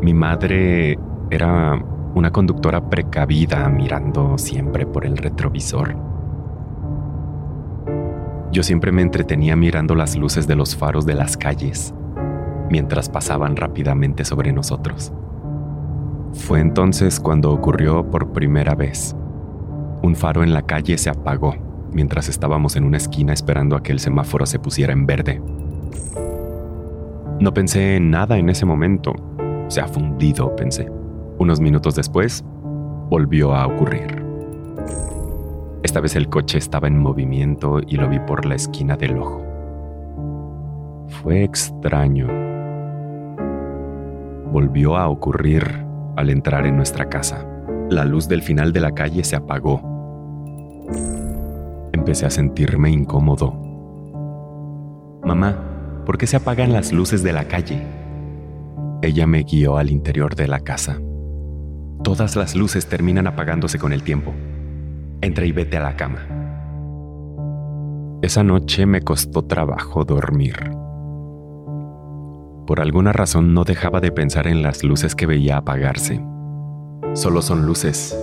Mi 0.00 0.14
madre 0.14 0.98
era 1.32 1.82
una 2.14 2.30
conductora 2.30 2.90
precavida 2.90 3.66
mirando 3.70 4.36
siempre 4.36 4.84
por 4.84 5.06
el 5.06 5.16
retrovisor. 5.16 5.96
Yo 8.52 8.62
siempre 8.62 8.92
me 8.92 9.00
entretenía 9.00 9.56
mirando 9.56 9.94
las 9.94 10.14
luces 10.14 10.46
de 10.46 10.56
los 10.56 10.76
faros 10.76 11.06
de 11.06 11.14
las 11.14 11.38
calles 11.38 11.94
mientras 12.68 13.08
pasaban 13.08 13.56
rápidamente 13.56 14.26
sobre 14.26 14.52
nosotros. 14.52 15.12
Fue 16.34 16.60
entonces 16.60 17.18
cuando 17.18 17.50
ocurrió 17.50 18.10
por 18.10 18.32
primera 18.32 18.74
vez. 18.74 19.16
Un 20.02 20.14
faro 20.16 20.42
en 20.42 20.52
la 20.52 20.62
calle 20.62 20.98
se 20.98 21.08
apagó 21.08 21.54
mientras 21.92 22.28
estábamos 22.28 22.76
en 22.76 22.84
una 22.84 22.98
esquina 22.98 23.32
esperando 23.32 23.76
a 23.76 23.82
que 23.82 23.92
el 23.92 24.00
semáforo 24.00 24.44
se 24.44 24.58
pusiera 24.58 24.92
en 24.92 25.06
verde. 25.06 25.42
No 27.40 27.54
pensé 27.54 27.96
en 27.96 28.10
nada 28.10 28.36
en 28.36 28.50
ese 28.50 28.66
momento. 28.66 29.14
Se 29.68 29.80
ha 29.80 29.88
fundido, 29.88 30.54
pensé. 30.56 31.01
Unos 31.38 31.60
minutos 31.60 31.94
después, 31.94 32.44
volvió 33.08 33.54
a 33.54 33.66
ocurrir. 33.66 34.24
Esta 35.82 36.00
vez 36.00 36.14
el 36.14 36.28
coche 36.28 36.58
estaba 36.58 36.86
en 36.86 36.98
movimiento 36.98 37.80
y 37.86 37.96
lo 37.96 38.08
vi 38.08 38.20
por 38.20 38.44
la 38.46 38.54
esquina 38.54 38.96
del 38.96 39.18
ojo. 39.18 39.42
Fue 41.08 41.42
extraño. 41.42 42.28
Volvió 44.50 44.96
a 44.96 45.08
ocurrir 45.08 45.64
al 46.16 46.30
entrar 46.30 46.66
en 46.66 46.76
nuestra 46.76 47.08
casa. 47.08 47.46
La 47.90 48.04
luz 48.04 48.28
del 48.28 48.42
final 48.42 48.72
de 48.72 48.80
la 48.80 48.92
calle 48.92 49.24
se 49.24 49.36
apagó. 49.36 49.82
Empecé 51.92 52.26
a 52.26 52.30
sentirme 52.30 52.90
incómodo. 52.90 53.52
Mamá, 55.24 56.02
¿por 56.06 56.16
qué 56.16 56.26
se 56.26 56.36
apagan 56.36 56.72
las 56.72 56.92
luces 56.92 57.22
de 57.22 57.32
la 57.32 57.44
calle? 57.44 57.82
Ella 59.02 59.26
me 59.26 59.42
guió 59.42 59.76
al 59.78 59.90
interior 59.90 60.34
de 60.36 60.48
la 60.48 60.60
casa. 60.60 60.98
Todas 62.02 62.34
las 62.34 62.56
luces 62.56 62.88
terminan 62.88 63.28
apagándose 63.28 63.78
con 63.78 63.92
el 63.92 64.02
tiempo. 64.02 64.32
Entra 65.20 65.46
y 65.46 65.52
vete 65.52 65.76
a 65.76 65.82
la 65.82 65.96
cama. 65.96 66.26
Esa 68.22 68.42
noche 68.42 68.86
me 68.86 69.02
costó 69.02 69.42
trabajo 69.44 70.04
dormir. 70.04 70.56
Por 72.66 72.80
alguna 72.80 73.12
razón 73.12 73.54
no 73.54 73.64
dejaba 73.64 74.00
de 74.00 74.10
pensar 74.10 74.48
en 74.48 74.62
las 74.62 74.82
luces 74.82 75.14
que 75.14 75.26
veía 75.26 75.58
apagarse. 75.58 76.20
Solo 77.14 77.40
son 77.40 77.66
luces. 77.66 78.18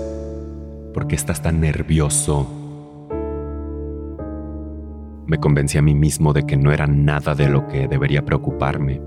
¿Por 0.93 1.07
qué 1.07 1.15
estás 1.15 1.41
tan 1.41 1.61
nervioso? 1.61 2.47
Me 5.25 5.37
convencí 5.37 5.77
a 5.77 5.81
mí 5.81 5.93
mismo 5.93 6.33
de 6.33 6.43
que 6.43 6.57
no 6.57 6.71
era 6.71 6.87
nada 6.87 7.35
de 7.35 7.47
lo 7.47 7.67
que 7.67 7.87
debería 7.87 8.25
preocuparme. 8.25 9.01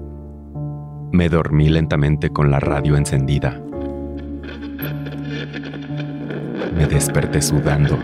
Me 1.11 1.29
dormí 1.29 1.69
lentamente 1.69 2.31
con 2.31 2.51
la 2.51 2.61
radio 2.61 2.97
encendida. 2.97 3.61
Me 6.77 6.87
desperté 6.87 7.43
sudando. 7.43 7.99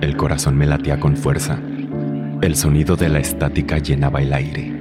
El 0.00 0.16
corazón 0.16 0.56
me 0.56 0.66
latía 0.66 0.98
con 0.98 1.16
fuerza. 1.16 1.58
El 2.40 2.56
sonido 2.56 2.96
de 2.96 3.08
la 3.08 3.18
estática 3.18 3.78
llenaba 3.78 4.22
el 4.22 4.32
aire. 4.32 4.80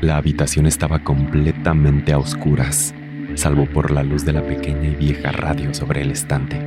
La 0.00 0.18
habitación 0.18 0.66
estaba 0.66 0.98
completamente 0.98 2.12
a 2.12 2.18
oscuras, 2.18 2.94
salvo 3.36 3.64
por 3.66 3.90
la 3.90 4.02
luz 4.02 4.24
de 4.24 4.34
la 4.34 4.42
pequeña 4.42 4.88
y 4.88 4.94
vieja 4.96 5.32
radio 5.32 5.72
sobre 5.72 6.02
el 6.02 6.10
estante. 6.10 6.58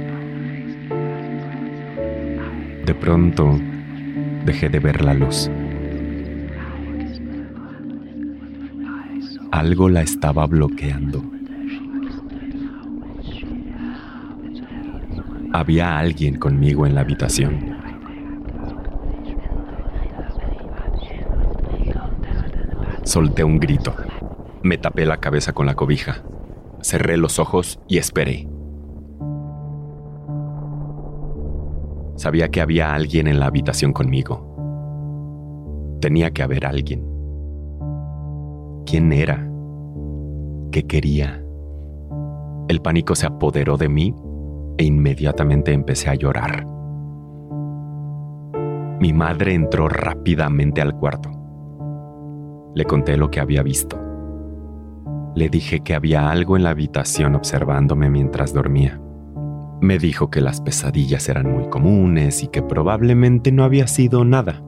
De 2.86 2.95
pronto, 2.95 3.59
dejé 4.45 4.69
de 4.69 4.79
ver 4.79 5.03
la 5.03 5.13
luz. 5.13 5.51
Algo 9.51 9.89
la 9.89 10.01
estaba 10.01 10.47
bloqueando. 10.47 11.37
Había 15.58 15.98
alguien 15.98 16.38
conmigo 16.38 16.86
en 16.86 16.93
la 16.93 17.02
habitación. 17.02 17.78
Solté 23.02 23.43
un 23.43 23.58
grito. 23.58 23.96
Me 24.62 24.78
tapé 24.78 25.08
la 25.08 25.17
cabeza 25.17 25.54
con 25.54 25.65
la 25.65 25.74
cobija. 25.74 26.22
Cerré 26.82 27.17
los 27.17 27.39
ojos 27.39 27.80
y 27.88 27.98
esperé. 27.98 28.48
Sabía 32.17 32.50
que 32.50 32.62
había 32.62 32.93
alguien 32.93 33.26
en 33.26 33.39
la 33.39 33.48
habitación 33.48 33.93
conmigo. 33.93 35.98
Tenía 36.02 36.30
que 36.30 36.43
haber 36.43 36.67
alguien. 36.67 37.04
¿Quién 38.86 39.12
era? 39.12 39.50
¿Qué 40.72 40.86
quería? 40.86 41.43
El 42.67 42.80
pánico 42.80 43.15
se 43.15 43.26
apoderó 43.26 43.78
de 43.78 43.89
mí 43.89 44.13
e 44.78 44.84
inmediatamente 44.84 45.74
empecé 45.74 46.10
a 46.10 46.16
llorar. 46.16 46.66
Mi 49.00 49.13
madre 49.13 49.54
entró 49.54 49.88
rápidamente 49.90 50.82
al 50.82 50.96
cuarto. 50.96 51.30
Le 52.74 52.86
conté 52.86 53.18
lo 53.18 53.30
que 53.30 53.40
había 53.40 53.63
visto. 53.63 54.00
Le 55.36 55.50
dije 55.50 55.82
que 55.82 55.94
había 55.94 56.32
algo 56.32 56.58
en 56.58 56.63
la 56.63 56.72
habitación 56.72 57.36
observándome 57.36 58.10
mientras 58.10 58.54
dormía. 58.54 59.00
Me 59.82 60.00
dijo 60.00 60.32
que 60.32 60.42
las 60.42 60.62
pesadillas 60.62 61.30
eran 61.30 61.52
muy 61.52 61.70
comunes 61.70 62.42
y 62.44 62.48
que 62.48 62.63
probablemente 62.63 63.52
no 63.52 63.63
había 63.63 63.86
sido 63.86 64.26
nada. 64.26 64.63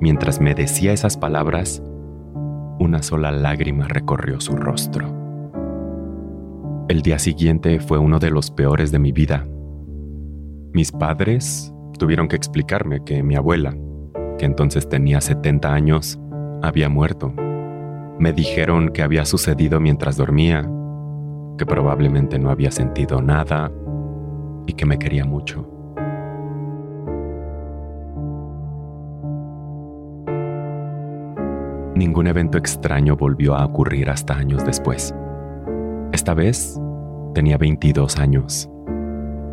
Mientras 0.00 0.40
me 0.40 0.54
decía 0.54 0.92
esas 0.92 1.16
palabras, 1.16 1.82
una 2.80 3.02
sola 3.02 3.30
lágrima 3.30 3.86
recorrió 3.86 4.40
su 4.40 4.56
rostro. 4.56 5.27
El 6.88 7.02
día 7.02 7.18
siguiente 7.18 7.80
fue 7.80 7.98
uno 7.98 8.18
de 8.18 8.30
los 8.30 8.50
peores 8.50 8.90
de 8.90 8.98
mi 8.98 9.12
vida. 9.12 9.46
Mis 10.72 10.90
padres 10.90 11.70
tuvieron 11.98 12.28
que 12.28 12.36
explicarme 12.36 13.04
que 13.04 13.22
mi 13.22 13.36
abuela, 13.36 13.76
que 14.38 14.46
entonces 14.46 14.88
tenía 14.88 15.20
70 15.20 15.70
años, 15.70 16.18
había 16.62 16.88
muerto. 16.88 17.34
Me 18.18 18.32
dijeron 18.32 18.88
que 18.88 19.02
había 19.02 19.26
sucedido 19.26 19.80
mientras 19.80 20.16
dormía, 20.16 20.66
que 21.58 21.66
probablemente 21.66 22.38
no 22.38 22.48
había 22.48 22.70
sentido 22.70 23.20
nada 23.20 23.70
y 24.66 24.72
que 24.72 24.86
me 24.86 24.98
quería 24.98 25.26
mucho. 25.26 25.68
Ningún 31.94 32.28
evento 32.28 32.56
extraño 32.56 33.14
volvió 33.14 33.56
a 33.56 33.66
ocurrir 33.66 34.08
hasta 34.08 34.32
años 34.32 34.64
después. 34.64 35.14
Esta 36.18 36.34
vez 36.34 36.76
tenía 37.32 37.58
22 37.58 38.18
años. 38.18 38.68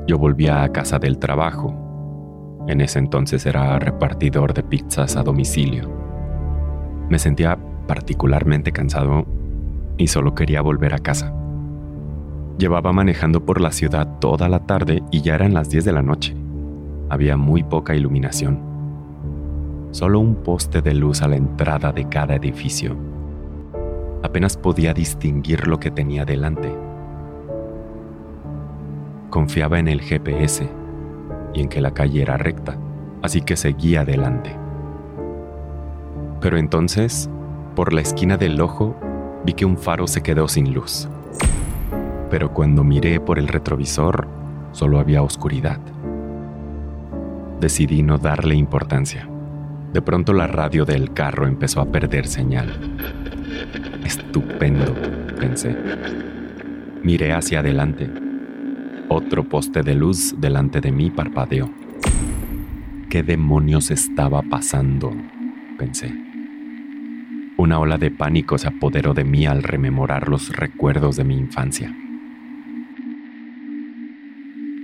Yo 0.08 0.18
volvía 0.18 0.64
a 0.64 0.72
casa 0.72 0.98
del 0.98 1.20
trabajo. 1.20 2.66
En 2.68 2.82
ese 2.82 2.98
entonces 2.98 3.46
era 3.46 3.78
repartidor 3.78 4.56
de 4.56 4.64
pizzas 4.64 5.16
a 5.16 5.22
domicilio. 5.22 5.88
Me 7.08 7.20
sentía 7.20 7.56
particularmente 7.86 8.72
cansado 8.72 9.28
y 9.98 10.08
solo 10.08 10.34
quería 10.34 10.62
volver 10.62 10.96
a 10.96 10.98
casa. 10.98 11.36
Llevaba 12.58 12.92
manejando 12.92 13.46
por 13.46 13.62
la 13.62 13.72
ciudad 13.72 14.18
toda 14.18 14.50
la 14.50 14.66
tarde 14.66 15.04
y 15.12 15.22
ya 15.22 15.36
eran 15.36 15.54
las 15.54 15.70
10 15.70 15.86
de 15.86 15.94
la 15.94 16.02
noche. 16.02 16.36
Había 17.12 17.38
muy 17.38 17.62
poca 17.62 17.94
iluminación. 17.94 18.60
Solo 19.92 20.20
un 20.20 20.38
poste 20.38 20.82
de 20.82 20.96
luz 20.96 21.22
a 21.22 21.28
la 21.28 21.36
entrada 21.36 21.92
de 21.92 22.10
cada 22.10 22.34
edificio 22.34 22.98
apenas 24.26 24.58
podía 24.58 24.94
distinguir 24.94 25.68
lo 25.68 25.80
que 25.80 25.92
tenía 25.92 26.26
delante. 26.26 26.74
Confiaba 29.30 29.80
en 29.80 29.88
el 29.88 30.02
GPS 30.02 30.70
y 31.54 31.62
en 31.62 31.70
que 31.70 31.82
la 31.82 31.92
calle 31.92 32.22
era 32.22 32.38
recta, 32.38 32.78
así 33.22 33.42
que 33.42 33.56
seguía 33.56 34.02
adelante. 34.02 34.56
Pero 36.42 36.58
entonces, 36.58 37.30
por 37.76 37.94
la 37.94 38.02
esquina 38.02 38.38
del 38.38 38.60
ojo, 38.62 38.96
vi 39.46 39.54
que 39.54 39.66
un 39.66 39.78
faro 39.78 40.08
se 40.08 40.22
quedó 40.22 40.48
sin 40.48 40.74
luz. 40.74 41.08
Pero 42.30 42.54
cuando 42.54 42.84
miré 42.84 43.20
por 43.20 43.40
el 43.40 43.48
retrovisor, 43.48 44.28
solo 44.72 45.00
había 45.00 45.22
oscuridad. 45.22 45.80
Decidí 47.60 48.04
no 48.04 48.18
darle 48.18 48.56
importancia. 48.56 49.28
De 49.94 50.02
pronto 50.02 50.34
la 50.34 50.48
radio 50.48 50.84
del 50.84 51.14
carro 51.14 51.48
empezó 51.48 51.80
a 51.80 51.86
perder 51.86 52.28
señal. 52.28 53.25
Estupendo, 54.18 54.96
pensé. 55.38 55.76
Miré 57.04 57.34
hacia 57.34 57.60
adelante. 57.60 58.10
Otro 59.10 59.44
poste 59.44 59.82
de 59.82 59.94
luz 59.94 60.36
delante 60.40 60.80
de 60.80 60.92
mí 60.94 61.10
parpadeó. 61.10 61.70
¿Qué 63.10 63.24
demonios 63.24 63.92
estaba 63.92 64.42
pasando? 64.42 65.14
pensé. 65.78 66.14
Una 67.58 67.78
ola 67.78 67.98
de 67.98 68.10
pánico 68.10 68.58
se 68.58 68.70
apoderó 68.70 69.14
de 69.14 69.26
mí 69.26 69.46
al 69.46 69.64
rememorar 69.64 70.30
los 70.30 70.56
recuerdos 70.56 71.18
de 71.18 71.26
mi 71.26 71.38
infancia. 71.38 71.94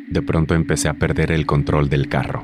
De 0.09 0.21
pronto 0.21 0.55
empecé 0.55 0.89
a 0.89 0.95
perder 0.95 1.31
el 1.31 1.45
control 1.45 1.87
del 1.87 2.09
carro. 2.09 2.43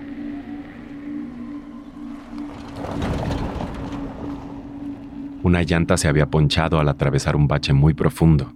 Una 5.47 5.63
llanta 5.63 5.95
se 5.95 6.09
había 6.09 6.29
ponchado 6.29 6.77
al 6.77 6.89
atravesar 6.89 7.37
un 7.37 7.47
bache 7.47 7.71
muy 7.71 7.93
profundo. 7.93 8.51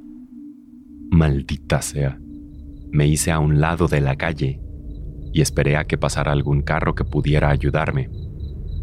Maldita 1.10 1.82
sea. 1.82 2.20
Me 2.92 3.08
hice 3.08 3.32
a 3.32 3.40
un 3.40 3.62
lado 3.62 3.88
de 3.88 4.02
la 4.02 4.18
calle 4.18 4.60
y 5.32 5.40
esperé 5.40 5.78
a 5.78 5.86
que 5.86 5.98
pasara 5.98 6.34
algún 6.34 6.64
carro 6.64 6.94
que 6.94 7.06
pudiera 7.06 7.50
ayudarme. 7.50 8.10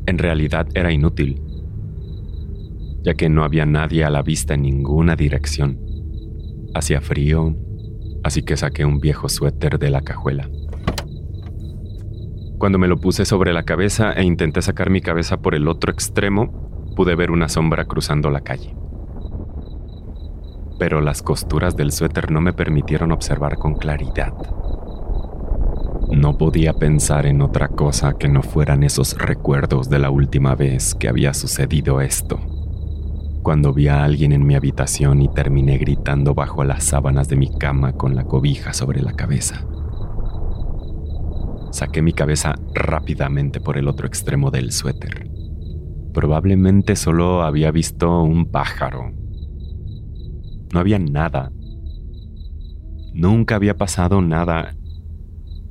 En 0.07 0.17
realidad 0.17 0.69
era 0.73 0.91
inútil, 0.91 1.43
ya 3.03 3.13
que 3.13 3.29
no 3.29 3.45
había 3.45 3.67
nadie 3.67 4.07
a 4.07 4.11
la 4.11 4.23
vista 4.23 4.55
en 4.55 4.63
ninguna 4.63 5.15
dirección. 5.15 5.79
Hacía 6.73 7.03
frío, 7.03 7.59
así 8.25 8.41
que 8.43 8.57
saqué 8.57 8.87
un 8.87 9.01
viejo 9.01 9.29
suéter 9.29 9.79
de 9.79 9.91
la 9.91 10.01
cajuela. 10.01 10.49
Cuando 12.57 12.79
me 12.79 12.89
lo 12.89 12.97
puse 12.97 13.27
sobre 13.27 13.53
la 13.53 13.65
cabeza 13.65 14.15
e 14.15 14.25
intenté 14.25 14.63
sacar 14.63 14.89
mi 14.89 15.03
cabeza 15.03 15.43
por 15.43 15.55
el 15.55 15.69
otro 15.69 15.93
extremo, 15.93 16.78
pude 16.99 17.15
ver 17.15 17.31
una 17.31 17.49
sombra 17.49 17.85
cruzando 17.85 18.29
la 18.29 18.41
calle. 18.41 18.75
Pero 20.81 21.01
las 21.01 21.23
costuras 21.23 21.77
del 21.77 21.93
suéter 21.93 22.33
no 22.33 22.41
me 22.41 22.53
permitieron 22.53 23.13
observar 23.13 23.57
con 23.57 23.77
claridad. 23.77 24.33
No 26.11 26.37
podía 26.37 26.73
pensar 26.73 27.27
en 27.27 27.41
otra 27.41 27.69
cosa 27.69 28.15
que 28.19 28.29
no 28.29 28.43
fueran 28.43 28.83
esos 28.83 29.17
recuerdos 29.17 29.89
de 29.89 30.01
la 30.01 30.11
última 30.11 30.57
vez 30.57 30.97
que 30.97 31.09
había 31.09 31.35
sucedido 31.35 32.01
esto. 32.01 32.41
Cuando 33.45 33.73
vi 33.73 33.87
a 33.87 34.03
alguien 34.03 34.33
en 34.33 34.45
mi 34.45 34.57
habitación 34.57 35.23
y 35.23 35.29
terminé 35.29 35.79
gritando 35.79 36.35
bajo 36.35 36.65
las 36.65 36.83
sábanas 36.83 37.29
de 37.29 37.37
mi 37.37 37.57
cama 37.59 37.93
con 37.93 38.17
la 38.17 38.25
cobija 38.25 38.73
sobre 38.73 39.03
la 39.03 39.13
cabeza. 39.13 39.65
Saqué 41.71 42.03
mi 42.03 42.13
cabeza 42.13 42.57
rápidamente 42.75 43.61
por 43.61 43.79
el 43.79 43.87
otro 43.87 44.09
extremo 44.09 44.51
del 44.51 44.73
suéter 44.73 45.28
Probablemente 46.19 46.97
solo 46.97 47.43
había 47.43 47.71
visto 47.71 48.25
un 48.25 48.51
pájaro. 48.51 49.13
No 50.73 50.81
había 50.81 50.99
nada. 50.99 51.53
Nunca 53.15 53.55
había 53.55 53.77
pasado 53.77 54.21
nada. 54.21 54.75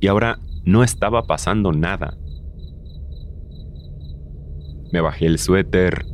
Y 0.00 0.06
ahora 0.06 0.38
no 0.64 0.82
estaba 0.82 1.26
pasando 1.26 1.72
nada. 1.72 2.16
Me 4.90 5.02
bajé 5.02 5.26
el 5.26 5.38
suéter. 5.38 6.06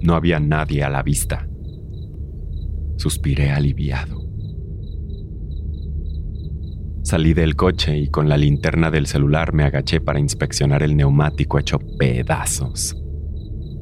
No 0.00 0.14
había 0.14 0.38
nadie 0.38 0.84
a 0.84 0.88
la 0.88 1.02
vista. 1.02 1.48
Suspiré 2.98 3.50
aliviado. 3.50 4.22
Salí 7.02 7.34
del 7.34 7.56
coche 7.56 7.98
y 7.98 8.10
con 8.10 8.28
la 8.28 8.36
linterna 8.36 8.92
del 8.92 9.08
celular 9.08 9.52
me 9.52 9.64
agaché 9.64 10.00
para 10.00 10.20
inspeccionar 10.20 10.84
el 10.84 10.96
neumático 10.96 11.58
hecho 11.58 11.80
pedazos. 11.98 13.01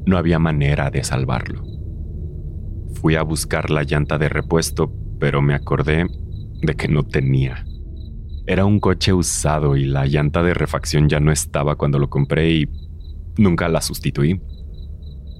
No 0.06 0.16
había 0.16 0.38
manera 0.38 0.90
de 0.90 1.04
salvarlo. 1.04 1.62
Fui 3.00 3.16
a 3.16 3.22
buscar 3.22 3.70
la 3.70 3.82
llanta 3.82 4.18
de 4.18 4.28
repuesto, 4.28 4.92
pero 5.18 5.42
me 5.42 5.54
acordé 5.54 6.06
de 6.62 6.74
que 6.74 6.88
no 6.88 7.04
tenía. 7.04 7.64
Era 8.46 8.64
un 8.64 8.80
coche 8.80 9.12
usado 9.12 9.76
y 9.76 9.84
la 9.84 10.06
llanta 10.06 10.42
de 10.42 10.54
refacción 10.54 11.08
ya 11.08 11.20
no 11.20 11.30
estaba 11.30 11.76
cuando 11.76 11.98
lo 11.98 12.10
compré 12.10 12.50
y 12.50 12.68
nunca 13.38 13.68
la 13.68 13.80
sustituí. 13.80 14.40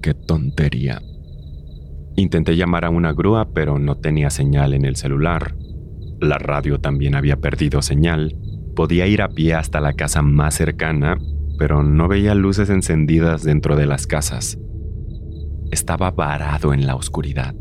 Qué 0.01 0.13
tontería. 0.13 1.01
Intenté 2.15 2.55
llamar 2.55 2.85
a 2.85 2.89
una 2.89 3.13
grúa, 3.13 3.49
pero 3.53 3.79
no 3.79 3.97
tenía 3.97 4.29
señal 4.29 4.73
en 4.73 4.85
el 4.85 4.95
celular. 4.95 5.55
La 6.19 6.37
radio 6.37 6.79
también 6.79 7.15
había 7.15 7.37
perdido 7.37 7.81
señal. 7.81 8.35
Podía 8.75 9.07
ir 9.07 9.21
a 9.21 9.29
pie 9.29 9.55
hasta 9.55 9.81
la 9.81 9.93
casa 9.93 10.21
más 10.21 10.55
cercana, 10.55 11.17
pero 11.61 11.83
no 11.83 12.07
veía 12.07 12.33
luces 12.33 12.71
encendidas 12.71 13.43
dentro 13.43 13.75
de 13.75 13.85
las 13.85 14.07
casas. 14.07 14.57
Estaba 15.69 16.09
varado 16.09 16.73
en 16.73 16.87
la 16.87 16.95
oscuridad. 16.95 17.53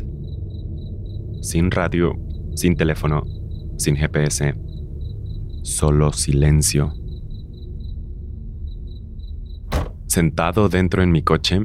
Sin 1.43 1.71
radio, 1.71 2.15
sin 2.55 2.77
teléfono, 2.77 3.25
sin 3.77 3.97
GPS, 3.97 4.55
solo 5.63 6.15
silencio. 6.15 6.95
Sentado 10.07 10.71
dentro 10.71 11.03
en 11.03 11.13
mi 11.13 11.23
coche, 11.23 11.61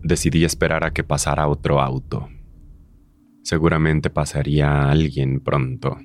decidí 0.00 0.44
esperar 0.44 0.84
a 0.84 0.92
que 0.92 1.02
pasara 1.02 1.48
otro 1.48 1.80
auto. 1.80 2.28
Seguramente 3.42 4.10
pasaría 4.10 4.88
alguien 4.88 5.40
pronto. 5.40 5.98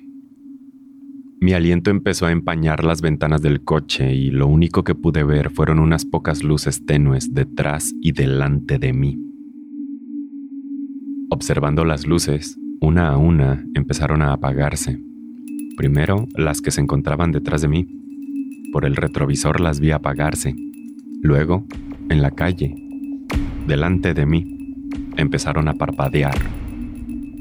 Mi 1.38 1.52
aliento 1.52 1.90
empezó 1.90 2.24
a 2.24 2.32
empañar 2.32 2.82
las 2.82 3.02
ventanas 3.02 3.42
del 3.42 3.62
coche 3.62 4.14
y 4.14 4.30
lo 4.30 4.46
único 4.46 4.84
que 4.84 4.94
pude 4.94 5.22
ver 5.22 5.50
fueron 5.50 5.80
unas 5.80 6.06
pocas 6.06 6.42
luces 6.42 6.86
tenues 6.86 7.34
detrás 7.34 7.92
y 8.00 8.12
delante 8.12 8.78
de 8.78 8.94
mí. 8.94 9.18
Observando 11.28 11.84
las 11.84 12.06
luces, 12.06 12.58
una 12.80 13.10
a 13.10 13.18
una 13.18 13.66
empezaron 13.74 14.22
a 14.22 14.32
apagarse. 14.32 14.98
Primero 15.76 16.26
las 16.34 16.62
que 16.62 16.70
se 16.70 16.80
encontraban 16.80 17.32
detrás 17.32 17.60
de 17.60 17.68
mí. 17.68 17.86
Por 18.72 18.86
el 18.86 18.96
retrovisor 18.96 19.60
las 19.60 19.78
vi 19.78 19.90
apagarse. 19.90 20.56
Luego, 21.20 21.66
en 22.08 22.22
la 22.22 22.30
calle, 22.30 22.74
delante 23.66 24.14
de 24.14 24.24
mí, 24.24 24.74
empezaron 25.18 25.68
a 25.68 25.74
parpadear 25.74 26.38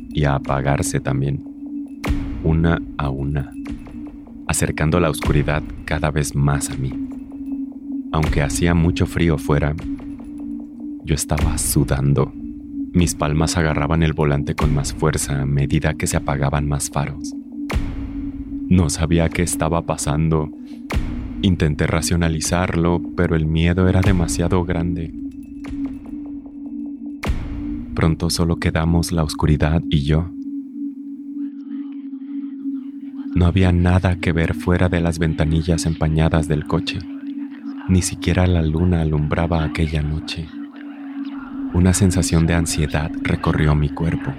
y 0.09 0.25
a 0.25 0.35
apagarse 0.35 0.99
también, 0.99 1.43
una 2.43 2.81
a 2.97 3.09
una 3.09 3.51
acercando 4.47 4.99
la 4.99 5.09
oscuridad 5.09 5.63
cada 5.85 6.11
vez 6.11 6.35
más 6.35 6.69
a 6.69 6.75
mí. 6.75 6.91
Aunque 8.11 8.41
hacía 8.41 8.73
mucho 8.73 9.05
frío 9.05 9.37
fuera, 9.37 9.75
yo 11.03 11.15
estaba 11.15 11.57
sudando. 11.57 12.31
Mis 12.93 13.13
palmas 13.13 13.57
agarraban 13.57 14.03
el 14.03 14.13
volante 14.13 14.55
con 14.55 14.73
más 14.73 14.93
fuerza 14.93 15.41
a 15.41 15.45
medida 15.45 15.95
que 15.95 16.07
se 16.07 16.17
apagaban 16.17 16.67
más 16.67 16.89
faros. 16.89 17.33
No 18.67 18.89
sabía 18.89 19.29
qué 19.29 19.43
estaba 19.43 19.85
pasando. 19.85 20.49
Intenté 21.41 21.85
racionalizarlo, 21.85 23.01
pero 23.15 23.35
el 23.35 23.45
miedo 23.45 23.87
era 23.87 24.01
demasiado 24.01 24.63
grande. 24.63 25.13
Pronto 27.93 28.29
solo 28.29 28.57
quedamos 28.57 29.11
la 29.11 29.23
oscuridad 29.23 29.83
y 29.89 30.03
yo. 30.03 30.34
No 33.35 33.47
había 33.47 33.73
nada 33.73 34.15
que 34.15 34.31
ver 34.31 34.53
fuera 34.53 34.87
de 34.87 35.01
las 35.01 35.19
ventanillas 35.19 35.85
empañadas 35.85 36.47
del 36.47 36.65
coche. 36.65 36.99
Ni 37.89 38.01
siquiera 38.01 38.47
la 38.47 38.61
luna 38.61 39.01
alumbraba 39.01 39.65
aquella 39.65 40.01
noche. 40.01 40.47
Una 41.73 41.93
sensación 41.93 42.47
de 42.47 42.53
ansiedad 42.53 43.11
recorrió 43.21 43.75
mi 43.75 43.89
cuerpo. 43.89 44.33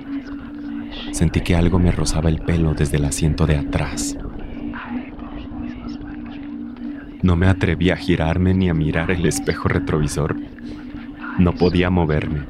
Sentí 1.12 1.42
que 1.42 1.54
algo 1.54 1.78
me 1.78 1.92
rozaba 1.92 2.30
el 2.30 2.38
pelo 2.38 2.72
desde 2.72 2.96
el 2.96 3.04
asiento 3.04 3.46
de 3.46 3.59
atrás. 3.59 4.16
No 7.20 7.37
me 7.37 7.48
atreví 7.48 7.90
a 7.90 7.96
girarme 7.96 8.54
ni 8.54 8.70
a 8.70 8.74
mirar 8.74 9.11
el 9.11 9.26
espejo 9.26 9.68
retrovisor. 9.68 10.37
No 11.38 11.52
podía 11.52 11.90
moverme. 11.90 12.46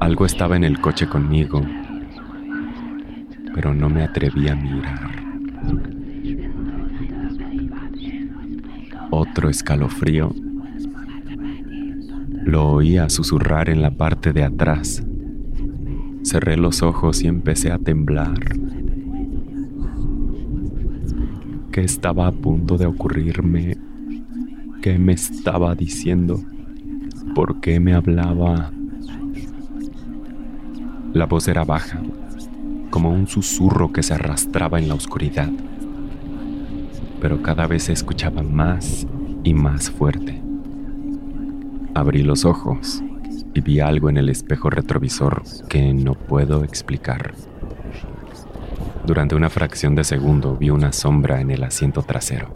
Algo 0.00 0.24
estaba 0.24 0.56
en 0.56 0.64
el 0.64 0.80
coche 0.80 1.06
conmigo 1.06 1.60
pero 3.54 3.74
no 3.74 3.88
me 3.88 4.02
atreví 4.02 4.48
a 4.48 4.54
mirar. 4.54 5.10
Otro 9.10 9.48
escalofrío. 9.48 10.32
Lo 12.44 12.70
oía 12.70 13.08
susurrar 13.08 13.68
en 13.68 13.82
la 13.82 13.90
parte 13.90 14.32
de 14.32 14.44
atrás. 14.44 15.02
Cerré 16.22 16.56
los 16.56 16.82
ojos 16.82 17.22
y 17.22 17.26
empecé 17.26 17.70
a 17.70 17.78
temblar. 17.78 18.34
¿Qué 21.72 21.82
estaba 21.82 22.26
a 22.26 22.32
punto 22.32 22.76
de 22.78 22.86
ocurrirme? 22.86 23.76
¿Qué 24.82 24.98
me 24.98 25.12
estaba 25.12 25.74
diciendo? 25.74 26.40
¿Por 27.34 27.60
qué 27.60 27.78
me 27.78 27.94
hablaba? 27.94 28.72
La 31.12 31.26
voz 31.26 31.48
era 31.48 31.64
baja, 31.64 32.00
como 32.90 33.10
un 33.10 33.26
susurro 33.26 33.92
que 33.92 34.02
se 34.02 34.14
arrastraba 34.14 34.78
en 34.78 34.88
la 34.88 34.94
oscuridad, 34.94 35.48
pero 37.20 37.42
cada 37.42 37.66
vez 37.66 37.84
se 37.84 37.92
escuchaba 37.92 38.42
más 38.42 39.06
y 39.44 39.54
más 39.54 39.90
fuerte. 39.90 40.42
Abrí 41.94 42.22
los 42.22 42.44
ojos 42.44 43.02
y 43.54 43.60
vi 43.60 43.80
algo 43.80 44.10
en 44.10 44.16
el 44.16 44.28
espejo 44.28 44.70
retrovisor 44.70 45.42
que 45.68 45.94
no 45.94 46.14
puedo 46.14 46.64
explicar. 46.64 47.34
Durante 49.06 49.34
una 49.34 49.50
fracción 49.50 49.94
de 49.94 50.04
segundo 50.04 50.56
vi 50.56 50.70
una 50.70 50.92
sombra 50.92 51.40
en 51.40 51.50
el 51.50 51.64
asiento 51.64 52.02
trasero. 52.02 52.52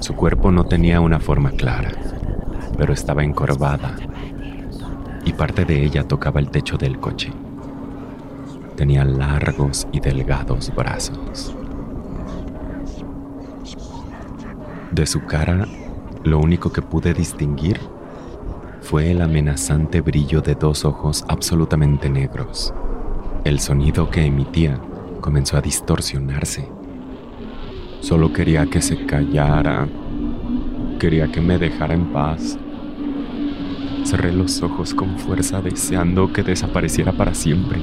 Su 0.00 0.14
cuerpo 0.14 0.52
no 0.52 0.64
tenía 0.64 1.00
una 1.00 1.18
forma 1.18 1.50
clara, 1.50 1.92
pero 2.78 2.92
estaba 2.92 3.24
encorvada 3.24 3.96
parte 5.36 5.64
de 5.64 5.84
ella 5.84 6.02
tocaba 6.02 6.40
el 6.40 6.50
techo 6.50 6.76
del 6.76 6.98
coche. 6.98 7.32
Tenía 8.76 9.04
largos 9.04 9.86
y 9.92 10.00
delgados 10.00 10.74
brazos. 10.74 11.54
De 14.90 15.06
su 15.06 15.24
cara, 15.24 15.66
lo 16.24 16.38
único 16.38 16.72
que 16.72 16.82
pude 16.82 17.12
distinguir 17.12 17.78
fue 18.80 19.10
el 19.10 19.20
amenazante 19.20 20.00
brillo 20.00 20.40
de 20.40 20.54
dos 20.54 20.84
ojos 20.84 21.24
absolutamente 21.28 22.08
negros. 22.08 22.72
El 23.44 23.60
sonido 23.60 24.10
que 24.10 24.24
emitía 24.24 24.80
comenzó 25.20 25.56
a 25.56 25.60
distorsionarse. 25.60 26.68
Solo 28.00 28.32
quería 28.32 28.66
que 28.66 28.80
se 28.80 29.06
callara. 29.06 29.88
Quería 30.98 31.30
que 31.30 31.40
me 31.40 31.58
dejara 31.58 31.94
en 31.94 32.12
paz. 32.12 32.58
Cerré 34.06 34.32
los 34.32 34.62
ojos 34.62 34.94
con 34.94 35.18
fuerza 35.18 35.60
deseando 35.60 36.32
que 36.32 36.44
desapareciera 36.44 37.10
para 37.10 37.34
siempre. 37.34 37.80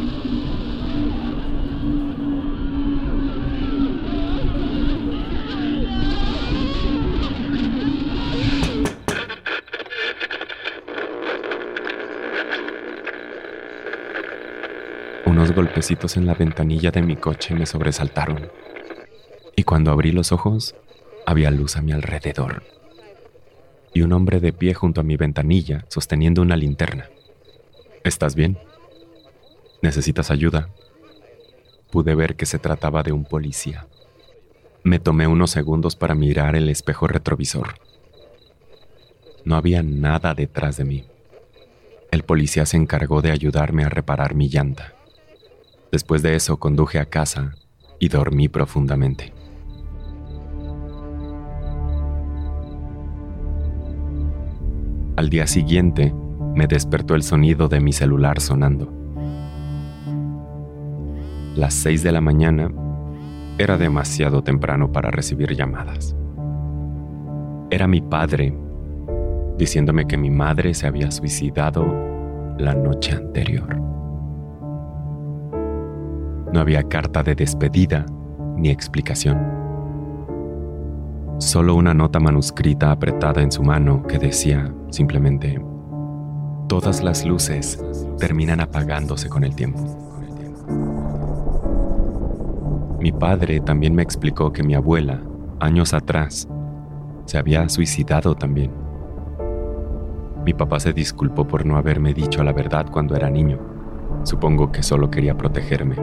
Unos 15.25 15.51
golpecitos 15.51 16.15
en 16.15 16.25
la 16.25 16.36
ventanilla 16.36 16.89
de 16.91 17.01
mi 17.01 17.17
coche 17.17 17.53
me 17.53 17.65
sobresaltaron. 17.65 18.47
Y 19.57 19.63
cuando 19.63 19.91
abrí 19.91 20.13
los 20.13 20.31
ojos, 20.31 20.73
había 21.25 21.51
luz 21.51 21.75
a 21.75 21.81
mi 21.81 21.91
alrededor. 21.91 22.63
Y 23.93 24.01
un 24.01 24.13
hombre 24.13 24.39
de 24.39 24.53
pie 24.53 24.73
junto 24.73 25.01
a 25.01 25.03
mi 25.03 25.17
ventanilla, 25.17 25.86
sosteniendo 25.89 26.41
una 26.41 26.56
linterna. 26.56 27.10
¿Estás 28.03 28.36
bien? 28.36 28.58
¿Necesitas 29.82 30.32
ayuda? 30.32 30.69
Pude 31.91 32.15
ver 32.15 32.36
que 32.36 32.45
se 32.45 32.60
trataba 32.60 33.03
de 33.03 33.12
un 33.12 33.23
policía. 33.23 33.86
Me 34.84 34.99
tomé 34.99 35.27
unos 35.27 35.51
segundos 35.51 35.95
para 35.95 36.15
mirar 36.15 36.56
el 36.56 36.69
espejo 36.69 37.08
retrovisor. 37.08 37.75
No 39.45 39.56
había 39.56 39.84
nada 39.84 40.34
detrás 40.34 40.77
de 40.77 40.86
mí. 40.86 41.06
El 42.12 42.23
policía 42.23 42.65
se 42.65 42.77
encargó 42.77 43.21
de 43.21 43.32
ayudarme 43.32 43.84
a 43.84 43.89
reparar 43.89 44.36
mi 44.36 44.49
llanta. 44.49 44.93
Después 45.91 46.21
de 46.21 46.36
eso 46.36 46.58
conduje 46.58 46.99
a 46.99 47.06
casa 47.06 47.56
y 47.99 48.10
dormí 48.10 48.49
profundamente. 48.49 49.34
Al 55.15 55.30
día 55.30 55.45
siguiente 55.45 56.12
me 56.56 56.65
despertó 56.65 57.13
el 57.13 57.21
sonido 57.21 57.67
de 57.67 57.80
mi 57.80 57.93
celular 57.93 58.39
sonando. 58.39 58.91
Las 61.56 61.76
seis 61.76 62.02
de 62.02 62.12
la 62.12 62.19
mañana 62.19 62.71
era 63.60 63.78
demasiado 63.78 64.43
temprano 64.43 64.91
para 64.91 65.12
recibir 65.12 65.56
llamadas. 65.56 66.15
Era 67.69 67.88
mi 67.88 68.02
padre 68.02 68.58
diciéndome 69.60 70.08
que 70.08 70.17
mi 70.17 70.32
madre 70.32 70.73
se 70.73 70.88
había 70.88 71.12
suicidado 71.12 71.86
la 72.58 72.73
noche 72.73 73.15
anterior. 73.15 73.80
No 76.52 76.60
había 76.60 76.82
carta 76.84 77.21
de 77.21 77.36
despedida 77.36 78.08
ni 78.58 78.69
explicación. 78.71 79.38
Solo 81.38 81.76
una 81.76 81.93
nota 81.93 82.19
manuscrita 82.19 82.91
apretada 82.91 83.43
en 83.43 83.52
su 83.52 83.62
mano 83.62 84.02
que 84.08 84.17
decía 84.17 84.73
simplemente, 84.93 85.60
todas 86.67 87.03
las 87.03 87.25
luces 87.25 87.84
terminan 88.19 88.62
apagándose 88.62 89.27
con 89.27 89.43
el 89.43 89.56
tiempo. 89.56 89.79
Mi 92.99 93.12
padre 93.12 93.60
también 93.60 93.95
me 93.95 94.03
explicó 94.03 94.53
que 94.53 94.63
mi 94.63 94.75
abuela, 94.75 95.21
años 95.60 95.93
atrás, 95.93 96.47
se 97.25 97.38
había 97.38 97.67
suicidado 97.67 98.36
también. 98.36 98.71
Mi 100.45 100.53
papá 100.53 100.79
se 100.79 100.93
disculpó 100.93 101.47
por 101.47 101.65
no 101.65 101.77
haberme 101.77 102.13
dicho 102.13 102.43
la 102.43 102.53
verdad 102.53 102.86
cuando 102.91 103.15
era 103.15 103.29
niño. 103.29 103.60
Supongo 104.23 104.71
que 104.71 104.84
solo 104.84 105.10
quería 105.10 105.36
protegerme 105.36 105.95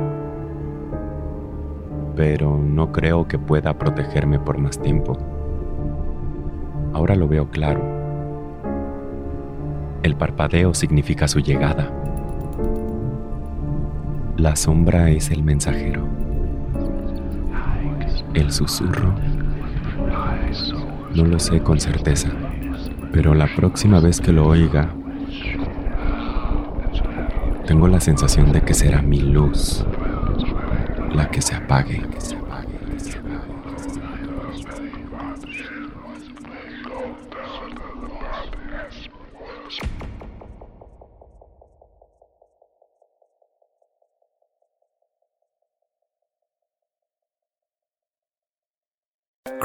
pero 2.20 2.58
no 2.58 2.92
creo 2.92 3.26
que 3.26 3.38
pueda 3.38 3.78
protegerme 3.78 4.38
por 4.38 4.58
más 4.58 4.78
tiempo. 4.78 5.16
Ahora 6.92 7.14
lo 7.14 7.26
veo 7.28 7.48
claro. 7.48 7.99
El 10.02 10.16
parpadeo 10.16 10.72
significa 10.74 11.28
su 11.28 11.40
llegada. 11.40 11.90
La 14.36 14.56
sombra 14.56 15.10
es 15.10 15.30
el 15.30 15.42
mensajero. 15.42 16.08
El 18.32 18.50
susurro. 18.50 19.14
No 21.14 21.24
lo 21.24 21.38
sé 21.38 21.60
con 21.60 21.80
certeza, 21.80 22.30
pero 23.12 23.34
la 23.34 23.46
próxima 23.54 24.00
vez 24.00 24.20
que 24.20 24.32
lo 24.32 24.46
oiga, 24.46 24.94
tengo 27.66 27.88
la 27.88 28.00
sensación 28.00 28.52
de 28.52 28.62
que 28.62 28.74
será 28.74 29.02
mi 29.02 29.20
luz 29.20 29.84
la 31.14 31.30
que 31.30 31.42
se 31.42 31.54
apague. 31.54 32.00